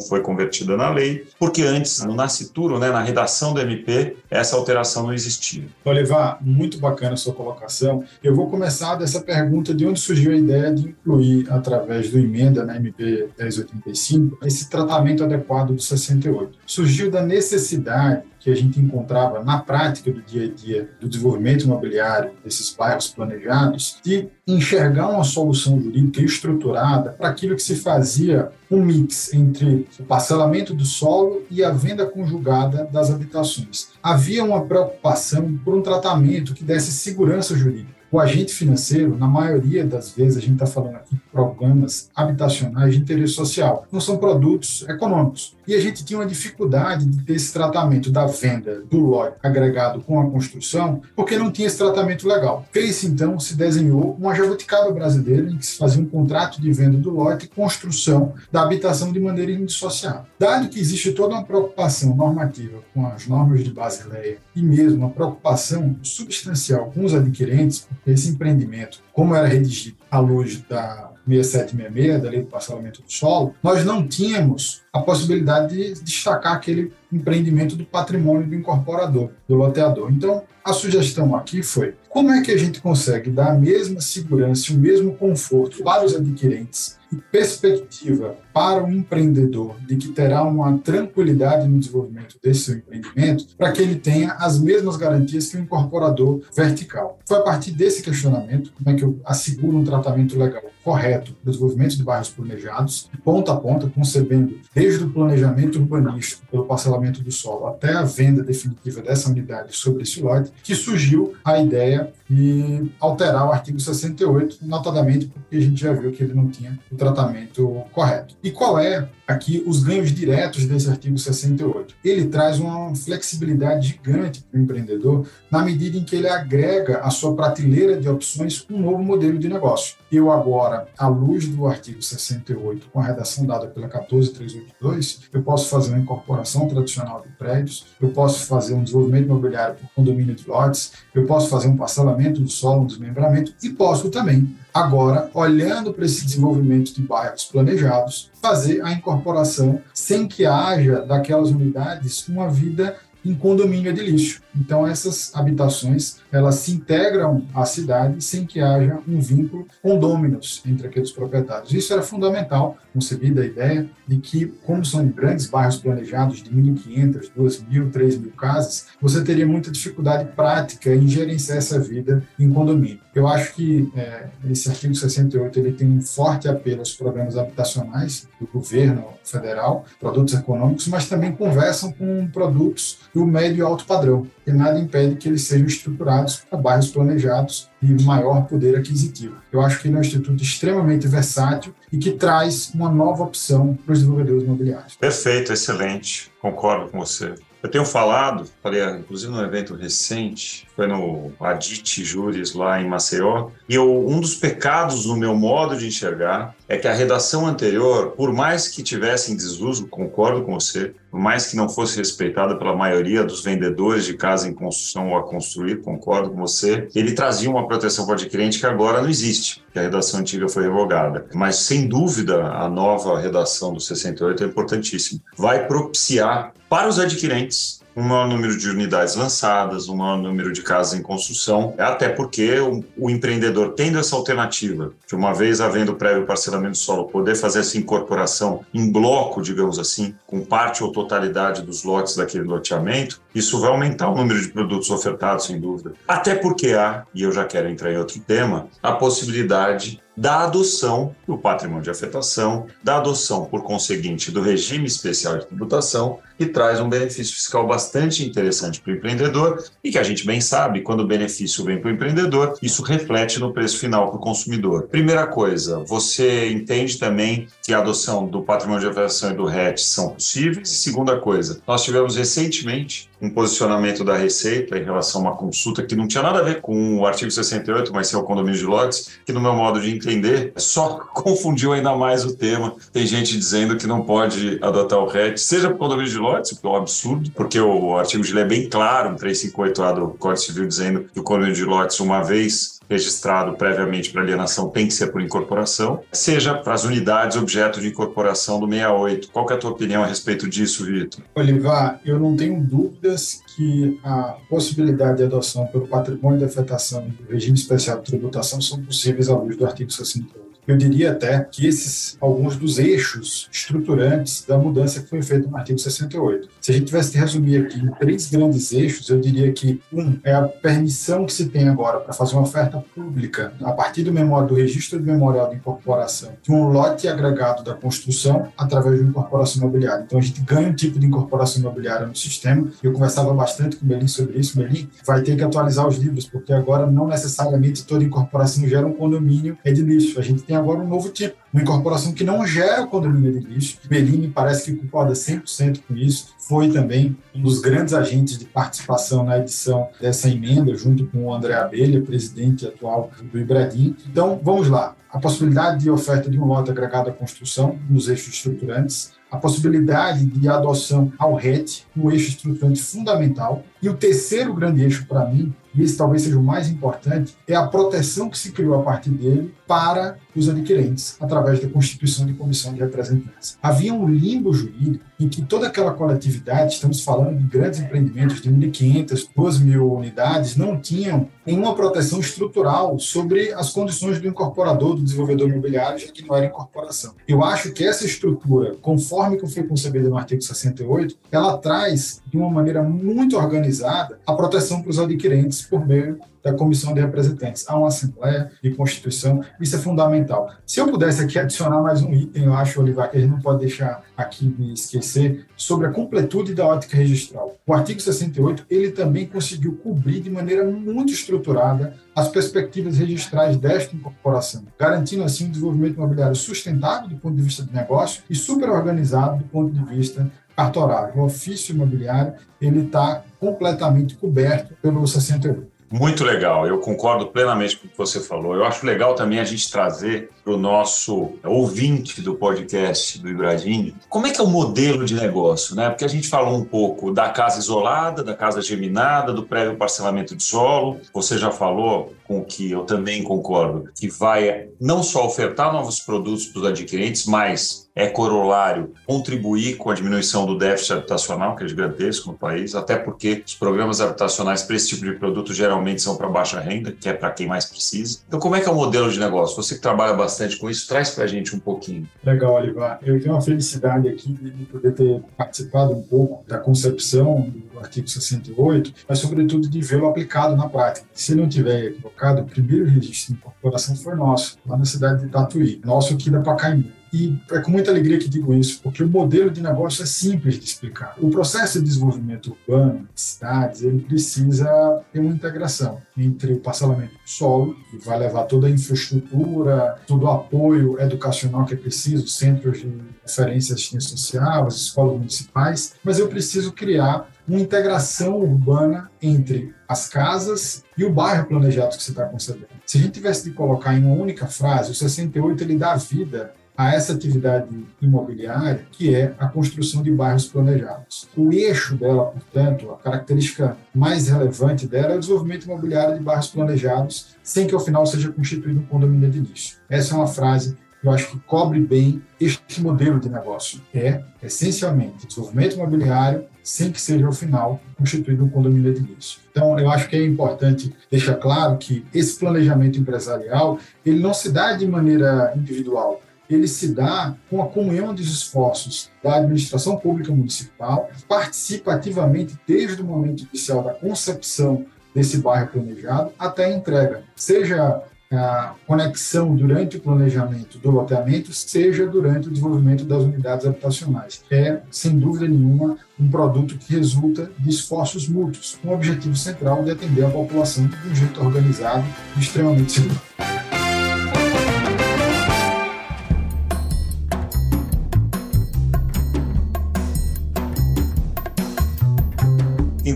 foi 0.00 0.20
convertida 0.20 0.76
na 0.76 0.90
lei, 0.90 1.26
porque 1.38 1.62
antes, 1.62 2.04
no 2.04 2.14
nascituro, 2.14 2.78
né, 2.78 2.90
na 2.90 3.00
redação 3.00 3.54
do 3.54 3.60
MP, 3.60 4.16
essa 4.28 4.56
alteração 4.56 5.04
não 5.04 5.12
existia. 5.12 5.64
Olivar, 5.84 6.38
muito 6.40 6.78
bacana 6.78 7.14
a 7.14 7.16
sua 7.16 7.32
colocação. 7.32 8.02
Eu 8.22 8.34
vou 8.34 8.50
começar 8.50 8.96
dessa 8.96 9.20
pergunta 9.20 9.72
de 9.72 9.86
onde 9.86 10.00
surgiu 10.00 10.32
a 10.32 10.36
ideia 10.36 10.74
de 10.74 10.88
incluir, 10.88 11.46
através 11.50 12.10
do 12.10 12.18
emenda 12.18 12.64
na 12.64 12.76
MP 12.76 13.28
1085, 13.38 14.38
esse 14.44 14.68
tratamento 14.68 15.22
adequado 15.22 15.72
do 15.72 15.80
68. 15.80 16.58
Surgiu 16.66 17.10
da 17.10 17.22
necessidade 17.22 18.22
que 18.46 18.50
a 18.52 18.54
gente 18.54 18.78
encontrava 18.78 19.42
na 19.42 19.58
prática 19.58 20.08
do 20.08 20.22
dia 20.22 20.44
a 20.44 20.48
dia 20.48 20.88
do 21.00 21.08
desenvolvimento 21.08 21.64
imobiliário 21.64 22.30
desses 22.44 22.72
bairros 22.72 23.08
planejados, 23.08 23.98
de 24.04 24.28
enxergar 24.46 25.08
uma 25.08 25.24
solução 25.24 25.80
jurídica 25.80 26.20
estruturada 26.20 27.10
para 27.10 27.28
aquilo 27.28 27.56
que 27.56 27.62
se 27.62 27.74
fazia 27.74 28.52
um 28.70 28.82
mix 28.82 29.32
entre 29.32 29.86
o 29.98 30.04
parcelamento 30.04 30.74
do 30.74 30.84
solo 30.84 31.42
e 31.50 31.62
a 31.62 31.70
venda 31.70 32.06
conjugada 32.06 32.84
das 32.92 33.10
habitações. 33.10 33.88
Havia 34.02 34.44
uma 34.44 34.64
preocupação 34.64 35.58
por 35.64 35.74
um 35.74 35.82
tratamento 35.82 36.54
que 36.54 36.64
desse 36.64 36.92
segurança 36.92 37.56
jurídica 37.56 37.95
o 38.10 38.20
agente 38.20 38.52
financeiro, 38.52 39.16
na 39.16 39.26
maioria 39.26 39.84
das 39.84 40.10
vezes, 40.10 40.38
a 40.38 40.40
gente 40.40 40.54
está 40.54 40.66
falando 40.66 40.96
aqui 40.96 41.14
de 41.14 41.20
programas 41.32 42.08
habitacionais 42.14 42.94
de 42.94 43.00
interesse 43.00 43.34
social, 43.34 43.86
não 43.90 44.00
são 44.00 44.16
produtos 44.16 44.84
econômicos. 44.88 45.56
E 45.66 45.74
a 45.74 45.80
gente 45.80 46.04
tinha 46.04 46.20
uma 46.20 46.26
dificuldade 46.26 47.04
de 47.04 47.24
ter 47.24 47.34
esse 47.34 47.52
tratamento 47.52 48.10
da 48.10 48.24
venda 48.26 48.82
do 48.88 49.00
lote 49.00 49.36
agregado 49.42 50.00
com 50.00 50.20
a 50.20 50.30
construção, 50.30 51.02
porque 51.16 51.36
não 51.36 51.50
tinha 51.50 51.66
esse 51.66 51.78
tratamento 51.78 52.28
legal. 52.28 52.64
Fez 52.70 53.02
então, 53.02 53.38
se 53.40 53.56
desenhou 53.56 54.16
uma 54.18 54.34
jabuticaba 54.34 54.92
brasileira 54.92 55.50
em 55.50 55.58
que 55.58 55.66
se 55.66 55.76
fazia 55.76 56.00
um 56.00 56.06
contrato 56.06 56.60
de 56.60 56.72
venda 56.72 56.96
do 56.98 57.10
lote 57.10 57.46
e 57.46 57.48
construção 57.48 58.34
da 58.52 58.62
habitação 58.62 59.12
de 59.12 59.18
maneira 59.18 59.50
indissociável. 59.50 60.22
Dado 60.38 60.68
que 60.68 60.78
existe 60.78 61.12
toda 61.12 61.34
uma 61.34 61.44
preocupação 61.44 62.14
normativa 62.14 62.78
com 62.94 63.06
as 63.06 63.26
normas 63.26 63.64
de 63.64 63.70
Basileia 63.70 64.38
e 64.54 64.62
mesmo 64.62 64.98
uma 64.98 65.10
preocupação 65.10 65.96
substancial 66.02 66.92
com 66.94 67.04
os 67.04 67.14
adquirentes, 67.14 67.88
esse 68.06 68.30
empreendimento, 68.30 69.00
como 69.12 69.34
era 69.34 69.46
redigido 69.46 69.96
à 70.10 70.18
luz 70.18 70.62
da 70.68 71.12
6766, 71.26 72.22
da 72.22 72.30
lei 72.30 72.40
do 72.40 72.46
parcelamento 72.46 73.02
do 73.02 73.12
solo, 73.12 73.54
nós 73.62 73.84
não 73.84 74.06
tínhamos 74.06 74.82
a 74.96 75.02
possibilidade 75.02 75.74
de 75.74 76.02
destacar 76.02 76.54
aquele 76.54 76.92
empreendimento 77.12 77.76
do 77.76 77.84
patrimônio 77.84 78.46
do 78.46 78.54
incorporador, 78.54 79.30
do 79.48 79.54
loteador. 79.54 80.10
Então, 80.10 80.42
a 80.64 80.72
sugestão 80.72 81.36
aqui 81.36 81.62
foi: 81.62 81.94
como 82.08 82.32
é 82.32 82.42
que 82.42 82.50
a 82.50 82.56
gente 82.56 82.80
consegue 82.80 83.30
dar 83.30 83.52
a 83.52 83.54
mesma 83.54 84.00
segurança 84.00 84.72
o 84.72 84.76
mesmo 84.76 85.14
conforto 85.14 85.82
para 85.84 86.04
os 86.04 86.14
adquirentes 86.14 86.96
e 87.12 87.16
perspectiva 87.16 88.34
para 88.52 88.82
o 88.82 88.90
empreendedor 88.90 89.76
de 89.86 89.96
que 89.96 90.08
terá 90.08 90.42
uma 90.42 90.76
tranquilidade 90.78 91.68
no 91.68 91.78
desenvolvimento 91.78 92.36
desse 92.42 92.60
seu 92.60 92.76
empreendimento, 92.76 93.46
para 93.56 93.70
que 93.70 93.80
ele 93.80 93.96
tenha 93.96 94.32
as 94.32 94.58
mesmas 94.58 94.96
garantias 94.96 95.48
que 95.48 95.56
o 95.56 95.60
incorporador 95.60 96.40
vertical. 96.54 97.20
Foi 97.28 97.38
a 97.38 97.42
partir 97.42 97.70
desse 97.70 98.02
questionamento 98.02 98.72
como 98.72 98.90
é 98.90 98.98
que 98.98 99.04
eu 99.04 99.20
asseguro 99.24 99.76
um 99.76 99.84
tratamento 99.84 100.36
legal 100.36 100.62
correto 100.82 101.32
para 101.32 101.48
o 101.48 101.50
desenvolvimento 101.50 101.96
de 101.96 102.04
bairros 102.04 102.28
planejados, 102.28 103.10
ponta 103.24 103.52
a 103.52 103.56
ponta, 103.56 103.88
concebendo 103.88 104.56
desde 104.72 104.85
o 104.94 105.10
planejamento 105.10 105.78
urbanístico, 105.78 106.46
pelo 106.50 106.64
parcelamento 106.64 107.22
do 107.22 107.30
solo, 107.32 107.66
até 107.66 107.92
a 107.92 108.02
venda 108.02 108.42
definitiva 108.42 109.02
dessa 109.02 109.28
unidade 109.28 109.76
sobre 109.76 110.02
esse 110.02 110.20
lote, 110.20 110.52
que 110.62 110.74
surgiu 110.74 111.34
a 111.44 111.58
ideia 111.58 112.12
de 112.28 112.90
alterar 113.00 113.46
o 113.46 113.52
artigo 113.52 113.78
68, 113.78 114.58
notadamente 114.62 115.26
porque 115.26 115.56
a 115.56 115.60
gente 115.60 115.80
já 115.80 115.92
viu 115.92 116.12
que 116.12 116.22
ele 116.22 116.34
não 116.34 116.48
tinha 116.48 116.78
o 116.90 116.96
tratamento 116.96 117.84
correto. 117.92 118.34
E 118.42 118.50
qual 118.50 118.78
é 118.78 119.08
aqui 119.26 119.62
os 119.66 119.82
ganhos 119.82 120.12
diretos 120.12 120.64
desse 120.66 120.88
artigo 120.88 121.18
68. 121.18 121.94
Ele 122.04 122.26
traz 122.26 122.58
uma 122.58 122.94
flexibilidade 122.94 123.88
gigante 123.88 124.42
para 124.42 124.58
o 124.58 124.62
empreendedor 124.62 125.26
na 125.50 125.62
medida 125.62 125.96
em 125.96 126.04
que 126.04 126.16
ele 126.16 126.28
agrega 126.28 126.98
à 126.98 127.10
sua 127.10 127.34
prateleira 127.34 128.00
de 128.00 128.08
opções 128.08 128.64
um 128.70 128.78
novo 128.78 129.02
modelo 129.02 129.38
de 129.38 129.48
negócio. 129.48 129.96
Eu 130.10 130.30
agora, 130.30 130.88
à 130.96 131.08
luz 131.08 131.48
do 131.48 131.66
artigo 131.66 132.00
68, 132.00 132.88
com 132.92 133.00
a 133.00 133.04
redação 133.04 133.44
dada 133.44 133.66
pela 133.66 133.88
14382, 133.88 135.22
eu 135.32 135.42
posso 135.42 135.68
fazer 135.68 135.90
uma 135.90 135.98
incorporação 135.98 136.68
tradicional 136.68 137.22
de 137.22 137.28
prédios, 137.30 137.86
eu 138.00 138.10
posso 138.10 138.46
fazer 138.46 138.74
um 138.74 138.84
desenvolvimento 138.84 139.24
imobiliário 139.24 139.76
por 139.76 139.88
condomínio 139.94 140.34
de 140.34 140.48
lotes, 140.48 140.92
eu 141.14 141.26
posso 141.26 141.48
fazer 141.48 141.68
um 141.68 141.76
parcelamento 141.76 142.40
do 142.40 142.48
solo, 142.48 142.82
um 142.82 142.86
desmembramento 142.86 143.52
e 143.62 143.70
posso 143.70 144.10
também 144.10 144.54
agora, 144.76 145.30
olhando 145.32 145.92
para 145.92 146.04
esse 146.04 146.24
desenvolvimento 146.24 146.92
de 146.92 147.00
bairros 147.00 147.44
planejados, 147.44 148.30
fazer 148.42 148.84
a 148.84 148.92
incorporação 148.92 149.80
sem 149.94 150.28
que 150.28 150.44
haja 150.44 151.00
daquelas 151.00 151.50
unidades 151.50 152.28
uma 152.28 152.48
vida 152.48 152.96
em 153.30 153.34
condomínio 153.34 153.90
edilício. 153.90 154.40
Então 154.54 154.86
essas 154.86 155.34
habitações 155.34 156.18
elas 156.30 156.56
se 156.56 156.72
integram 156.72 157.44
à 157.54 157.64
cidade 157.64 158.22
sem 158.22 158.46
que 158.46 158.60
haja 158.60 158.98
um 159.06 159.20
vínculo 159.20 159.66
condôminos 159.82 160.62
entre 160.66 160.86
aqueles 160.86 161.12
proprietários. 161.12 161.72
Isso 161.72 161.92
era 161.92 162.02
fundamental, 162.02 162.78
concebida 162.92 163.42
a 163.42 163.46
ideia 163.46 163.88
de 164.06 164.18
que, 164.18 164.46
como 164.64 164.84
são 164.84 165.06
grandes 165.08 165.46
bairros 165.46 165.76
planejados 165.76 166.42
de 166.42 166.50
1.500, 166.50 167.30
2.000, 167.36 167.90
3.000 167.90 168.30
casas, 168.32 168.86
você 169.00 169.22
teria 169.22 169.46
muita 169.46 169.70
dificuldade 169.70 170.30
prática 170.34 170.94
em 170.94 171.08
gerenciar 171.08 171.58
essa 171.58 171.78
vida 171.78 172.22
em 172.38 172.50
condomínio. 172.50 173.00
Eu 173.14 173.26
acho 173.26 173.54
que 173.54 173.90
é, 173.96 174.26
esse 174.50 174.68
artigo 174.68 174.94
68 174.94 175.58
ele 175.58 175.72
tem 175.72 175.88
um 175.88 176.02
forte 176.02 176.48
apelo 176.48 176.80
aos 176.80 176.94
programas 176.94 177.36
habitacionais 177.36 178.28
do 178.38 178.46
governo 178.46 179.06
federal, 179.24 179.84
produtos 179.98 180.34
econômicos, 180.34 180.86
mas 180.88 181.08
também 181.08 181.32
conversam 181.32 181.90
com 181.92 182.28
produtos 182.28 182.98
do 183.16 183.24
médio 183.24 183.60
e 183.60 183.62
alto 183.62 183.86
padrão 183.86 184.26
e 184.46 184.52
nada 184.52 184.78
impede 184.78 185.16
que 185.16 185.26
eles 185.26 185.44
sejam 185.46 185.66
estruturados 185.66 186.42
para 186.50 186.58
bairros 186.58 186.90
planejados 186.90 187.70
e 187.80 187.86
maior 188.04 188.42
poder 188.42 188.76
aquisitivo. 188.76 189.36
Eu 189.50 189.62
acho 189.62 189.80
que 189.80 189.88
ele 189.88 189.94
é 189.94 189.98
um 189.98 190.02
instituto 190.02 190.42
extremamente 190.42 191.08
versátil 191.08 191.74
e 191.90 191.96
que 191.96 192.10
traz 192.10 192.70
uma 192.74 192.90
nova 192.90 193.22
opção 193.24 193.74
para 193.86 193.94
os 193.94 194.00
desenvolvedores 194.00 194.42
imobiliários. 194.42 194.96
Perfeito, 194.96 195.50
excelente. 195.50 196.30
Concordo 196.42 196.90
com 196.90 196.98
você. 196.98 197.34
Eu 197.66 197.70
tenho 197.70 197.84
falado, 197.84 198.48
falei 198.62 198.80
inclusive 198.84 199.32
num 199.32 199.42
evento 199.42 199.74
recente, 199.74 200.68
foi 200.76 200.86
no 200.86 201.32
Adit 201.40 202.04
Júris 202.04 202.54
lá 202.54 202.80
em 202.80 202.86
Maceió, 202.86 203.48
e 203.68 203.74
eu, 203.74 204.06
um 204.06 204.20
dos 204.20 204.36
pecados 204.36 205.06
no 205.06 205.16
meu 205.16 205.34
modo 205.34 205.76
de 205.76 205.88
enxergar 205.88 206.54
é 206.68 206.76
que 206.76 206.86
a 206.86 206.94
redação 206.94 207.44
anterior, 207.44 208.12
por 208.12 208.32
mais 208.32 208.68
que 208.68 208.84
tivesse 208.84 209.32
em 209.32 209.36
desuso, 209.36 209.88
concordo 209.88 210.42
com 210.44 210.54
você, 210.54 210.94
por 211.16 211.22
mais 211.22 211.46
que 211.46 211.56
não 211.56 211.66
fosse 211.66 211.96
respeitada 211.96 212.58
pela 212.58 212.76
maioria 212.76 213.24
dos 213.24 213.42
vendedores 213.42 214.04
de 214.04 214.12
casa 214.12 214.46
em 214.46 214.52
construção 214.52 215.12
ou 215.12 215.16
a 215.16 215.22
construir, 215.22 215.80
concordo 215.80 216.28
com 216.28 216.36
você, 216.36 216.88
ele 216.94 217.12
trazia 217.12 217.48
uma 217.48 217.66
proteção 217.66 218.04
para 218.04 218.12
o 218.12 218.14
adquirente 218.16 218.60
que 218.60 218.66
agora 218.66 219.00
não 219.00 219.08
existe, 219.08 219.64
que 219.72 219.78
a 219.78 219.82
redação 219.82 220.20
antiga 220.20 220.46
foi 220.46 220.64
revogada. 220.64 221.24
Mas, 221.32 221.56
sem 221.56 221.88
dúvida, 221.88 222.44
a 222.44 222.68
nova 222.68 223.18
redação 223.18 223.72
do 223.72 223.80
68 223.80 224.44
é 224.44 224.46
importantíssima. 224.46 225.18
Vai 225.38 225.66
propiciar 225.66 226.52
para 226.68 226.86
os 226.86 226.98
adquirentes 226.98 227.80
um 227.96 228.02
maior 228.02 228.28
número 228.28 228.56
de 228.58 228.68
unidades 228.68 229.16
lançadas, 229.16 229.88
um 229.88 229.96
maior 229.96 230.18
número 230.18 230.52
de 230.52 230.60
casas 230.62 230.98
em 230.98 231.02
construção, 231.02 231.74
até 231.78 232.10
porque 232.10 232.60
o, 232.60 232.84
o, 232.96 233.08
empreendedor 233.08 233.72
tendo 233.72 233.98
essa 233.98 234.14
alternativa, 234.14 234.92
de 235.06 235.14
uma 235.14 235.32
vez 235.32 235.62
havendo 235.62 235.94
prévio 235.94 236.26
parcelamento 236.26 236.72
do 236.72 236.76
solo, 236.76 237.08
poder 237.08 237.34
fazer 237.34 237.60
essa 237.60 237.78
incorporação 237.78 238.64
em 238.74 238.92
bloco, 238.92 239.40
digamos 239.40 239.78
assim, 239.78 240.14
com 240.26 240.44
parte 240.44 240.84
ou 240.84 240.92
totalidade 240.92 241.62
dos 241.62 241.84
lotes 241.84 242.16
daquele 242.16 242.44
loteamento, 242.44 243.22
isso 243.34 243.58
vai 243.58 243.70
aumentar 243.70 244.10
o 244.10 244.14
número 244.14 244.40
de 244.40 244.48
produtos 244.48 244.90
ofertados, 244.90 245.46
sem 245.46 245.58
dúvida. 245.58 245.94
Até 246.06 246.34
porque 246.34 246.74
há, 246.74 247.04
e 247.14 247.22
eu 247.22 247.32
já 247.32 247.46
quero 247.46 247.68
entrar 247.68 247.90
em 247.90 247.96
outro 247.96 248.20
tema, 248.20 248.68
a 248.82 248.92
possibilidade 248.92 250.02
da 250.16 250.44
adoção 250.44 251.14
do 251.26 251.36
patrimônio 251.36 251.82
de 251.82 251.90
afetação, 251.90 252.66
da 252.82 252.96
adoção, 252.96 253.44
por 253.44 253.62
conseguinte, 253.62 254.30
do 254.32 254.40
regime 254.40 254.86
especial 254.86 255.38
de 255.38 255.46
tributação, 255.46 256.18
que 256.36 256.46
traz 256.46 256.80
um 256.80 256.88
benefício 256.88 257.34
fiscal 257.34 257.66
bastante 257.66 258.24
interessante 258.24 258.80
para 258.80 258.92
o 258.92 258.96
empreendedor 258.96 259.64
e 259.82 259.90
que 259.90 259.98
a 259.98 260.02
gente 260.02 260.26
bem 260.26 260.40
sabe, 260.40 260.82
quando 260.82 261.00
o 261.00 261.06
benefício 261.06 261.64
vem 261.64 261.78
para 261.78 261.90
o 261.90 261.94
empreendedor, 261.94 262.54
isso 262.62 262.82
reflete 262.82 263.40
no 263.40 263.52
preço 263.52 263.78
final 263.78 264.08
para 264.08 264.16
o 264.16 264.20
consumidor. 264.20 264.84
Primeira 264.84 265.26
coisa, 265.26 265.82
você 265.84 266.50
entende 266.50 266.98
também 266.98 267.48
que 267.62 267.72
a 267.72 267.78
adoção 267.78 268.26
do 268.26 268.42
patrimônio 268.42 268.82
de 268.82 268.88
afetação 268.88 269.30
e 269.30 269.34
do 269.34 269.44
RET 269.44 269.78
são 269.80 270.10
possíveis? 270.10 270.70
E 270.70 270.74
segunda 270.76 271.18
coisa, 271.18 271.60
nós 271.66 271.82
tivemos 271.82 272.16
recentemente 272.16 273.08
um 273.20 273.30
posicionamento 273.30 274.04
da 274.04 274.16
Receita 274.16 274.78
em 274.78 274.84
relação 274.84 275.22
a 275.22 275.24
uma 275.24 275.36
consulta 275.36 275.82
que 275.82 275.96
não 275.96 276.06
tinha 276.06 276.22
nada 276.22 276.40
a 276.40 276.42
ver 276.42 276.60
com 276.60 276.98
o 276.98 277.06
artigo 277.06 277.30
68, 277.30 277.92
mas 277.92 278.08
sim 278.08 278.16
o 278.16 278.22
condomínio 278.22 278.58
de 278.58 278.66
lotes, 278.66 279.18
que 279.24 279.32
no 279.32 279.40
meu 279.40 279.54
modo 279.54 279.80
de 279.80 279.90
entender 279.90 280.52
só 280.56 280.98
confundiu 281.14 281.72
ainda 281.72 281.94
mais 281.94 282.24
o 282.24 282.36
tema. 282.36 282.74
Tem 282.92 283.06
gente 283.06 283.36
dizendo 283.36 283.76
que 283.76 283.86
não 283.86 284.02
pode 284.02 284.58
adotar 284.60 284.98
o 284.98 285.06
RET, 285.06 285.38
seja 285.38 285.68
para 285.68 285.76
o 285.76 285.78
condomínio 285.78 286.10
de 286.10 286.18
o 286.34 286.42
que 286.42 286.66
é 286.66 286.70
um 286.70 286.76
absurdo, 286.76 287.30
porque 287.32 287.60
o 287.60 287.96
artigo 287.96 288.22
de 288.22 288.32
lei 288.32 288.44
é 288.44 288.46
bem 288.46 288.68
claro, 288.68 289.10
um 289.10 289.16
358A 289.16 289.94
do 289.94 290.08
Código 290.10 290.44
Civil, 290.44 290.66
dizendo 290.66 291.04
que 291.12 291.20
o 291.20 291.22
condomínio 291.22 291.54
de 291.54 291.64
lotes, 291.64 292.00
uma 292.00 292.22
vez 292.22 292.76
registrado 292.88 293.56
previamente 293.56 294.10
para 294.10 294.22
alienação 294.22 294.68
tem 294.68 294.86
que 294.86 294.94
ser 294.94 295.08
por 295.08 295.20
incorporação, 295.20 296.02
seja 296.12 296.54
para 296.54 296.74
as 296.74 296.84
unidades 296.84 297.36
objeto 297.36 297.80
de 297.80 297.88
incorporação 297.88 298.60
do 298.60 298.68
68. 298.68 299.30
Qual 299.32 299.50
é 299.50 299.54
a 299.54 299.56
tua 299.56 299.70
opinião 299.70 300.02
a 300.02 300.06
respeito 300.06 300.48
disso, 300.48 300.84
Vitor? 300.84 301.22
Olivar, 301.34 302.00
eu 302.04 302.18
não 302.18 302.36
tenho 302.36 302.60
dúvidas 302.60 303.42
que 303.54 303.98
a 304.04 304.36
possibilidade 304.48 305.18
de 305.18 305.24
adoção 305.24 305.66
pelo 305.66 305.86
patrimônio 305.88 306.38
de 306.38 306.44
afetação 306.44 307.08
do 307.08 307.32
regime 307.32 307.58
especial 307.58 307.98
de 307.98 308.04
tributação 308.04 308.60
são 308.60 308.82
possíveis 308.82 309.28
à 309.28 309.36
luz 309.36 309.56
do 309.56 309.66
artigo 309.66 309.90
68. 309.90 310.45
Eu 310.66 310.76
diria 310.76 311.12
até 311.12 311.38
que 311.40 311.66
esses, 311.66 312.16
alguns 312.20 312.56
dos 312.56 312.78
eixos 312.78 313.48
estruturantes 313.52 314.44
da 314.46 314.58
mudança 314.58 315.00
que 315.00 315.08
foi 315.08 315.22
feita 315.22 315.48
no 315.48 315.56
artigo 315.56 315.78
68. 315.78 316.48
Se 316.60 316.72
a 316.72 316.74
gente 316.74 316.86
tivesse 316.86 317.12
que 317.12 317.18
resumir 317.18 317.58
aqui 317.58 317.78
em 317.78 317.90
três 317.92 318.28
grandes 318.28 318.72
eixos, 318.72 319.08
eu 319.08 319.20
diria 319.20 319.52
que, 319.52 319.80
um, 319.92 320.18
é 320.24 320.34
a 320.34 320.42
permissão 320.42 321.24
que 321.24 321.32
se 321.32 321.46
tem 321.46 321.68
agora 321.68 322.00
para 322.00 322.12
fazer 322.12 322.34
uma 322.34 322.42
oferta 322.42 322.82
pública 322.94 323.52
a 323.62 323.72
partir 323.72 324.02
do 324.02 324.12
memória 324.12 324.48
do 324.48 324.54
registro 324.54 324.98
do 324.98 325.04
memorial 325.04 325.50
de 325.50 325.56
incorporação 325.56 326.32
de 326.42 326.50
um 326.52 326.68
lote 326.68 327.06
agregado 327.08 327.62
da 327.62 327.74
construção 327.74 328.48
através 328.56 328.96
de 328.96 329.02
uma 329.02 329.10
incorporação 329.10 329.62
imobiliária. 329.62 330.04
Então, 330.04 330.18
a 330.18 330.22
gente 330.22 330.40
ganha 330.40 330.68
um 330.68 330.74
tipo 330.74 330.98
de 330.98 331.06
incorporação 331.06 331.60
imobiliária 331.60 332.06
no 332.06 332.16
sistema. 332.16 332.68
Eu 332.82 332.92
conversava 332.92 333.32
bastante 333.32 333.76
com 333.76 333.84
o 333.84 333.88
Melim 333.88 334.08
sobre 334.08 334.38
isso. 334.38 334.58
Melim 334.58 334.88
vai 335.04 335.22
ter 335.22 335.36
que 335.36 335.42
atualizar 335.42 335.86
os 335.86 335.96
livros, 335.96 336.26
porque 336.26 336.52
agora 336.52 336.90
não 336.90 337.06
necessariamente 337.06 337.84
toda 337.84 338.04
incorporação 338.04 338.66
gera 338.66 338.86
um 338.86 338.92
condomínio 338.92 339.56
edilício. 339.64 340.18
A 340.18 340.22
gente 340.22 340.42
tem 340.42 340.55
agora 340.56 340.80
um 340.80 340.88
novo 340.88 341.10
tipo, 341.10 341.36
uma 341.52 341.62
incorporação 341.62 342.12
que 342.12 342.24
não 342.24 342.46
gera 342.46 342.82
o 342.82 342.88
condomínio 342.88 343.32
de 343.32 343.46
lixo. 343.46 343.78
Bellini 343.88 344.28
parece 344.28 344.72
que 344.72 344.78
concorda 344.78 345.12
100% 345.12 345.80
com 345.86 345.96
isso. 345.96 346.34
Foi 346.38 346.70
também 346.70 347.16
um 347.34 347.42
dos 347.42 347.60
grandes 347.60 347.94
agentes 347.94 348.38
de 348.38 348.44
participação 348.44 349.24
na 349.24 349.38
edição 349.38 349.88
dessa 350.00 350.28
emenda, 350.28 350.74
junto 350.74 351.06
com 351.06 351.26
o 351.26 351.34
André 351.34 351.54
Abelha, 351.54 352.02
presidente 352.02 352.66
atual 352.66 353.10
do 353.32 353.38
Ibradim. 353.38 353.96
Então, 354.10 354.40
vamos 354.42 354.68
lá. 354.68 354.94
A 355.10 355.18
possibilidade 355.18 355.84
de 355.84 355.90
oferta 355.90 356.28
de 356.28 356.38
um 356.38 356.44
lote 356.44 356.70
agregado 356.70 357.08
à 357.08 357.12
construção 357.12 357.78
nos 357.88 358.08
eixos 358.08 358.34
estruturantes, 358.34 359.12
a 359.30 359.38
possibilidade 359.38 360.24
de 360.24 360.48
adoção 360.48 361.12
ao 361.18 361.34
RET, 361.34 361.84
um 361.96 362.10
eixo 362.10 362.30
estruturante 362.30 362.82
fundamental. 362.82 363.62
E 363.82 363.88
o 363.88 363.94
terceiro 363.94 364.54
grande 364.54 364.82
eixo 364.82 365.06
para 365.06 365.26
mim 365.26 365.54
esse 365.82 365.96
talvez 365.96 366.22
seja 366.22 366.38
o 366.38 366.42
mais 366.42 366.68
importante, 366.68 367.36
é 367.46 367.54
a 367.54 367.66
proteção 367.66 368.28
que 368.28 368.38
se 368.38 368.52
criou 368.52 368.74
a 368.74 368.82
partir 368.82 369.10
dele 369.10 369.54
para 369.66 370.18
os 370.34 370.48
adquirentes, 370.48 371.16
através 371.20 371.60
da 371.60 371.68
constituição 371.68 372.26
de 372.26 372.34
comissão 372.34 372.72
de 372.72 372.80
representantes. 372.80 373.58
Havia 373.62 373.92
um 373.92 374.06
limbo 374.06 374.52
jurídico 374.52 375.04
em 375.18 375.28
que 375.28 375.42
toda 375.42 375.66
aquela 375.66 375.92
coletividade, 375.92 376.74
estamos 376.74 377.02
falando 377.02 377.38
de 377.38 377.44
grandes 377.44 377.80
empreendimentos 377.80 378.40
de 378.42 378.50
1.500, 378.50 379.28
2.000 379.34 379.96
unidades, 379.96 380.56
não 380.56 380.78
tinham 380.78 381.28
nenhuma 381.44 381.74
proteção 381.74 382.20
estrutural 382.20 382.98
sobre 382.98 383.52
as 383.54 383.70
condições 383.70 384.20
do 384.20 384.28
incorporador, 384.28 384.96
do 384.96 385.02
desenvolvedor 385.02 385.48
imobiliário, 385.48 385.98
já 385.98 386.12
que 386.12 386.26
não 386.26 386.36
era 386.36 386.46
incorporação. 386.46 387.14
Eu 387.26 387.42
acho 387.42 387.72
que 387.72 387.84
essa 387.84 388.04
estrutura, 388.04 388.74
conforme 388.82 389.38
que 389.38 389.46
foi 389.46 389.62
concebida 389.62 390.08
no 390.08 390.18
artigo 390.18 390.42
68, 390.42 391.16
ela 391.32 391.56
traz, 391.56 392.20
de 392.26 392.36
uma 392.36 392.50
maneira 392.50 392.82
muito 392.82 393.36
organizada, 393.36 394.18
a 394.26 394.34
proteção 394.34 394.82
para 394.82 394.90
os 394.90 394.98
adquirentes 394.98 395.62
por 395.66 395.86
meio 395.86 396.18
da 396.42 396.54
Comissão 396.54 396.94
de 396.94 397.00
Representantes. 397.00 397.64
Há 397.68 397.76
uma 397.76 397.88
Assembleia 397.88 398.52
de 398.62 398.70
Constituição, 398.70 399.42
isso 399.60 399.74
é 399.74 399.78
fundamental. 399.78 400.50
Se 400.64 400.80
eu 400.80 400.88
pudesse 400.88 401.22
aqui 401.22 401.38
adicionar 401.38 401.82
mais 401.82 402.02
um 402.02 402.14
item, 402.14 402.44
eu 402.44 402.54
acho, 402.54 402.80
Olivar, 402.80 403.10
que 403.10 403.16
a 403.16 403.20
gente 403.20 403.30
não 403.30 403.40
pode 403.40 403.60
deixar 403.60 404.04
aqui 404.16 404.54
me 404.56 404.72
esquecer, 404.72 405.46
sobre 405.56 405.88
a 405.88 405.90
completude 405.90 406.54
da 406.54 406.64
ótica 406.64 406.96
registral. 406.96 407.56
O 407.66 407.74
artigo 407.74 408.00
68, 408.00 408.64
ele 408.70 408.92
também 408.92 409.26
conseguiu 409.26 409.76
cobrir 409.82 410.20
de 410.20 410.30
maneira 410.30 410.64
muito 410.64 411.12
estruturada 411.12 411.96
as 412.14 412.28
perspectivas 412.28 412.96
registrais 412.96 413.56
desta 413.56 413.96
incorporação, 413.96 414.64
garantindo 414.78 415.24
assim 415.24 415.46
um 415.46 415.50
desenvolvimento 415.50 415.96
imobiliário 415.96 416.36
sustentável 416.36 417.08
do 417.08 417.16
ponto 417.16 417.36
de 417.36 417.42
vista 417.42 417.64
de 417.64 417.74
negócio 417.74 418.22
e 418.30 418.34
super 418.34 418.70
organizado 418.70 419.38
do 419.38 419.44
ponto 419.44 419.72
de 419.72 419.84
vista 419.84 420.30
cartorário. 420.56 421.20
O 421.20 421.24
ofício 421.24 421.74
imobiliário 421.74 422.34
ele 422.60 422.86
está 422.86 423.22
completamente 423.38 424.16
coberto 424.16 424.74
pelo 424.80 425.06
68. 425.06 425.66
Muito 425.92 426.24
legal, 426.24 426.66
eu 426.66 426.80
concordo 426.80 427.28
plenamente 427.28 427.76
com 427.76 427.86
o 427.86 427.90
que 427.90 427.96
você 427.96 428.18
falou. 428.18 428.54
Eu 428.54 428.64
acho 428.64 428.84
legal 428.84 429.14
também 429.14 429.38
a 429.38 429.44
gente 429.44 429.70
trazer 429.70 430.30
para 430.46 430.54
o 430.54 430.56
nosso 430.56 431.32
ouvinte 431.44 432.22
do 432.22 432.36
podcast 432.36 433.18
do 433.18 433.28
Ibradim 433.28 433.96
como 434.08 434.28
é 434.28 434.30
que 434.30 434.40
é 434.40 434.44
o 434.44 434.46
modelo 434.46 435.04
de 435.04 435.14
negócio, 435.14 435.74
né? 435.74 435.90
Porque 435.90 436.04
a 436.04 436.08
gente 436.08 436.28
falou 436.28 436.56
um 436.56 436.64
pouco 436.64 437.12
da 437.12 437.30
casa 437.30 437.58
isolada, 437.58 438.22
da 438.22 438.32
casa 438.32 438.62
geminada, 438.62 439.32
do 439.32 439.42
prévio 439.42 439.76
parcelamento 439.76 440.36
de 440.36 440.44
solo. 440.44 441.00
Você 441.12 441.36
já 441.36 441.50
falou 441.50 442.14
com 442.28 442.38
o 442.38 442.44
que 442.44 442.70
eu 442.70 442.84
também 442.84 443.22
concordo, 443.22 443.90
que 443.94 444.08
vai 444.08 444.68
não 444.80 445.02
só 445.02 445.26
ofertar 445.26 445.72
novos 445.72 445.98
produtos 445.98 446.46
para 446.46 446.60
os 446.60 446.66
adquirentes, 446.68 447.26
mas 447.26 447.86
é 447.94 448.06
corolário 448.08 448.92
contribuir 449.06 449.76
com 449.76 449.90
a 449.90 449.94
diminuição 449.94 450.44
do 450.44 450.58
déficit 450.58 450.92
habitacional, 450.92 451.56
que 451.56 451.64
é 451.64 451.68
gigantesco 451.68 452.30
no 452.30 452.36
país, 452.36 452.74
até 452.74 452.96
porque 452.96 453.42
os 453.46 453.54
programas 453.54 454.02
habitacionais 454.02 454.62
para 454.62 454.76
esse 454.76 454.88
tipo 454.88 455.04
de 455.04 455.12
produto 455.12 455.54
geralmente 455.54 456.02
são 456.02 456.14
para 456.14 456.28
baixa 456.28 456.60
renda, 456.60 456.92
que 456.92 457.08
é 457.08 457.14
para 457.14 457.30
quem 457.30 457.46
mais 457.46 457.64
precisa. 457.64 458.18
Então, 458.28 458.38
como 458.38 458.54
é 458.54 458.60
que 458.60 458.68
é 458.68 458.72
o 458.72 458.74
modelo 458.74 459.10
de 459.10 459.18
negócio? 459.18 459.56
Você 459.56 459.76
que 459.76 459.80
trabalha 459.80 460.12
bastante 460.12 460.35
com 460.58 460.68
isso, 460.70 460.86
traz 460.88 461.10
para 461.10 461.24
a 461.24 461.26
gente 461.26 461.54
um 461.54 461.58
pouquinho. 461.58 462.08
Legal, 462.24 462.54
Olivar. 462.54 462.98
Eu 463.02 463.20
tenho 463.20 463.34
uma 463.34 463.40
felicidade 463.40 464.08
aqui 464.08 464.32
de 464.32 464.64
poder 464.66 464.92
ter 464.92 465.22
participado 465.36 465.92
um 465.92 466.02
pouco 466.02 466.44
da 466.46 466.58
concepção 466.58 467.52
do 467.72 467.78
artigo 467.78 468.08
68, 468.08 468.92
mas, 469.08 469.18
sobretudo, 469.18 469.68
de 469.68 469.80
vê-lo 469.80 470.06
aplicado 470.06 470.56
na 470.56 470.68
prática. 470.68 471.06
Se 471.12 471.34
não 471.34 471.48
tiver 471.48 471.86
equivocado, 471.86 472.42
o 472.42 472.44
primeiro 472.44 472.86
registro 472.86 473.34
de 473.34 473.40
incorporação 473.40 473.96
foi 473.96 474.14
nosso, 474.14 474.58
lá 474.66 474.76
na 474.76 474.84
cidade 474.84 475.24
de 475.24 475.28
Tatuí, 475.28 475.80
nosso 475.84 476.14
aqui 476.14 476.30
da 476.30 476.40
Pacaembu. 476.40 476.95
E 477.12 477.38
é 477.50 477.60
com 477.60 477.70
muita 477.70 477.90
alegria 477.90 478.18
que 478.18 478.28
digo 478.28 478.52
isso, 478.54 478.80
porque 478.82 479.02
o 479.02 479.08
modelo 479.08 479.50
de 479.50 479.62
negócio 479.62 480.02
é 480.02 480.06
simples 480.06 480.58
de 480.58 480.64
explicar. 480.64 481.14
O 481.18 481.30
processo 481.30 481.78
de 481.78 481.84
desenvolvimento 481.84 482.56
urbano 482.68 483.08
de 483.14 483.20
cidades, 483.20 483.82
ele 483.82 484.00
precisa 484.00 485.02
ter 485.12 485.20
uma 485.20 485.32
integração 485.32 486.00
entre 486.16 486.52
o 486.52 486.60
parcelamento 486.60 487.12
do 487.12 487.28
solo, 487.28 487.76
que 487.90 487.98
vai 488.04 488.18
levar 488.18 488.44
toda 488.44 488.66
a 488.66 488.70
infraestrutura, 488.70 489.96
todo 490.06 490.24
o 490.24 490.30
apoio 490.30 491.00
educacional 491.00 491.64
que 491.64 491.74
é 491.74 491.76
preciso, 491.76 492.26
centros 492.26 492.80
de 492.80 492.92
referência 493.22 493.74
assistência 493.74 494.10
social, 494.10 494.66
as 494.66 494.76
escolas 494.76 495.18
municipais, 495.18 495.94
mas 496.02 496.18
eu 496.18 496.28
preciso 496.28 496.72
criar 496.72 497.28
uma 497.48 497.60
integração 497.60 498.40
urbana 498.40 499.10
entre 499.22 499.74
as 499.88 500.08
casas 500.08 500.82
e 500.96 501.04
o 501.04 501.12
bairro 501.12 501.46
planejado 501.46 501.96
que 501.96 502.02
você 502.02 502.10
está 502.10 502.24
concebendo. 502.24 502.68
Se 502.84 502.98
a 502.98 503.00
gente 503.00 503.12
tivesse 503.12 503.44
de 503.44 503.50
colocar 503.52 503.94
em 503.94 504.04
uma 504.04 504.14
única 504.14 504.46
frase, 504.46 504.90
o 504.90 504.94
68 504.94 505.62
ele 505.62 505.76
dá 505.76 505.94
vida 505.96 506.52
a 506.76 506.94
essa 506.94 507.12
atividade 507.12 507.68
imobiliária, 508.00 508.86
que 508.92 509.14
é 509.14 509.34
a 509.38 509.48
construção 509.48 510.02
de 510.02 510.10
bairros 510.10 510.46
planejados. 510.46 511.28
O 511.36 511.52
eixo 511.52 511.96
dela, 511.96 512.26
portanto, 512.26 512.90
a 512.90 512.96
característica 512.96 513.76
mais 513.94 514.28
relevante 514.28 514.86
dela 514.86 515.14
é 515.14 515.16
o 515.16 515.20
desenvolvimento 515.20 515.64
imobiliário 515.64 516.18
de 516.18 516.22
bairros 516.22 516.48
planejados, 516.48 517.36
sem 517.42 517.66
que 517.66 517.74
ao 517.74 517.80
final 517.80 518.04
seja 518.06 518.30
constituído 518.30 518.80
um 518.80 518.86
condomínio 518.86 519.30
de 519.30 519.38
início. 519.38 519.78
Essa 519.88 520.14
é 520.14 520.16
uma 520.16 520.26
frase 520.26 520.76
que 521.00 521.06
eu 521.06 521.12
acho 521.12 521.30
que 521.30 521.38
cobre 521.40 521.80
bem 521.80 522.22
este 522.40 522.82
modelo 522.82 523.20
de 523.20 523.28
negócio. 523.28 523.80
É, 523.94 524.22
essencialmente, 524.42 525.26
desenvolvimento 525.26 525.74
imobiliário 525.74 526.44
sem 526.62 526.90
que 526.90 527.00
seja 527.00 527.24
ao 527.24 527.32
final 527.32 527.80
constituído 527.96 528.44
um 528.44 528.48
condomínio 528.48 528.92
de 528.92 529.00
início. 529.00 529.38
Então, 529.52 529.78
eu 529.78 529.88
acho 529.88 530.08
que 530.08 530.16
é 530.16 530.26
importante 530.26 530.92
deixar 531.08 531.36
claro 531.36 531.76
que 531.76 532.04
esse 532.12 532.38
planejamento 532.38 532.98
empresarial 532.98 533.78
ele 534.04 534.18
não 534.18 534.34
se 534.34 534.50
dá 534.50 534.72
de 534.72 534.84
maneira 534.84 535.52
individual 535.56 536.20
ele 536.48 536.68
se 536.68 536.88
dá 536.88 537.34
com 537.50 537.62
a 537.62 537.66
comunhão 537.66 538.14
dos 538.14 538.28
esforços 538.28 539.10
da 539.22 539.36
administração 539.36 539.96
pública 539.96 540.32
municipal, 540.32 541.10
participa 541.28 541.94
ativamente 541.94 542.58
desde 542.66 543.02
o 543.02 543.04
momento 543.04 543.46
inicial 543.50 543.82
da 543.82 543.94
concepção 543.94 544.86
desse 545.14 545.38
bairro 545.38 545.68
planejado 545.68 546.30
até 546.38 546.66
a 546.66 546.72
entrega, 546.72 547.22
seja 547.34 548.02
a 548.30 548.74
conexão 548.86 549.54
durante 549.54 549.96
o 549.96 550.00
planejamento 550.00 550.78
do 550.78 550.90
loteamento, 550.90 551.52
seja 551.52 552.06
durante 552.06 552.48
o 552.48 552.50
desenvolvimento 552.50 553.04
das 553.04 553.22
unidades 553.22 553.66
habitacionais. 553.66 554.42
É, 554.50 554.80
sem 554.90 555.18
dúvida 555.18 555.46
nenhuma, 555.46 555.96
um 556.18 556.28
produto 556.28 556.76
que 556.76 556.94
resulta 556.94 557.50
de 557.58 557.70
esforços 557.70 558.28
mútuos, 558.28 558.78
com 558.82 558.88
o 558.88 558.94
objetivo 558.94 559.36
central 559.36 559.84
de 559.84 559.92
atender 559.92 560.24
a 560.24 560.30
população 560.30 560.86
de 560.86 561.08
um 561.08 561.14
jeito 561.14 561.40
organizado 561.40 562.04
e 562.36 562.40
extremamente 562.40 562.92
seguro. 562.92 563.20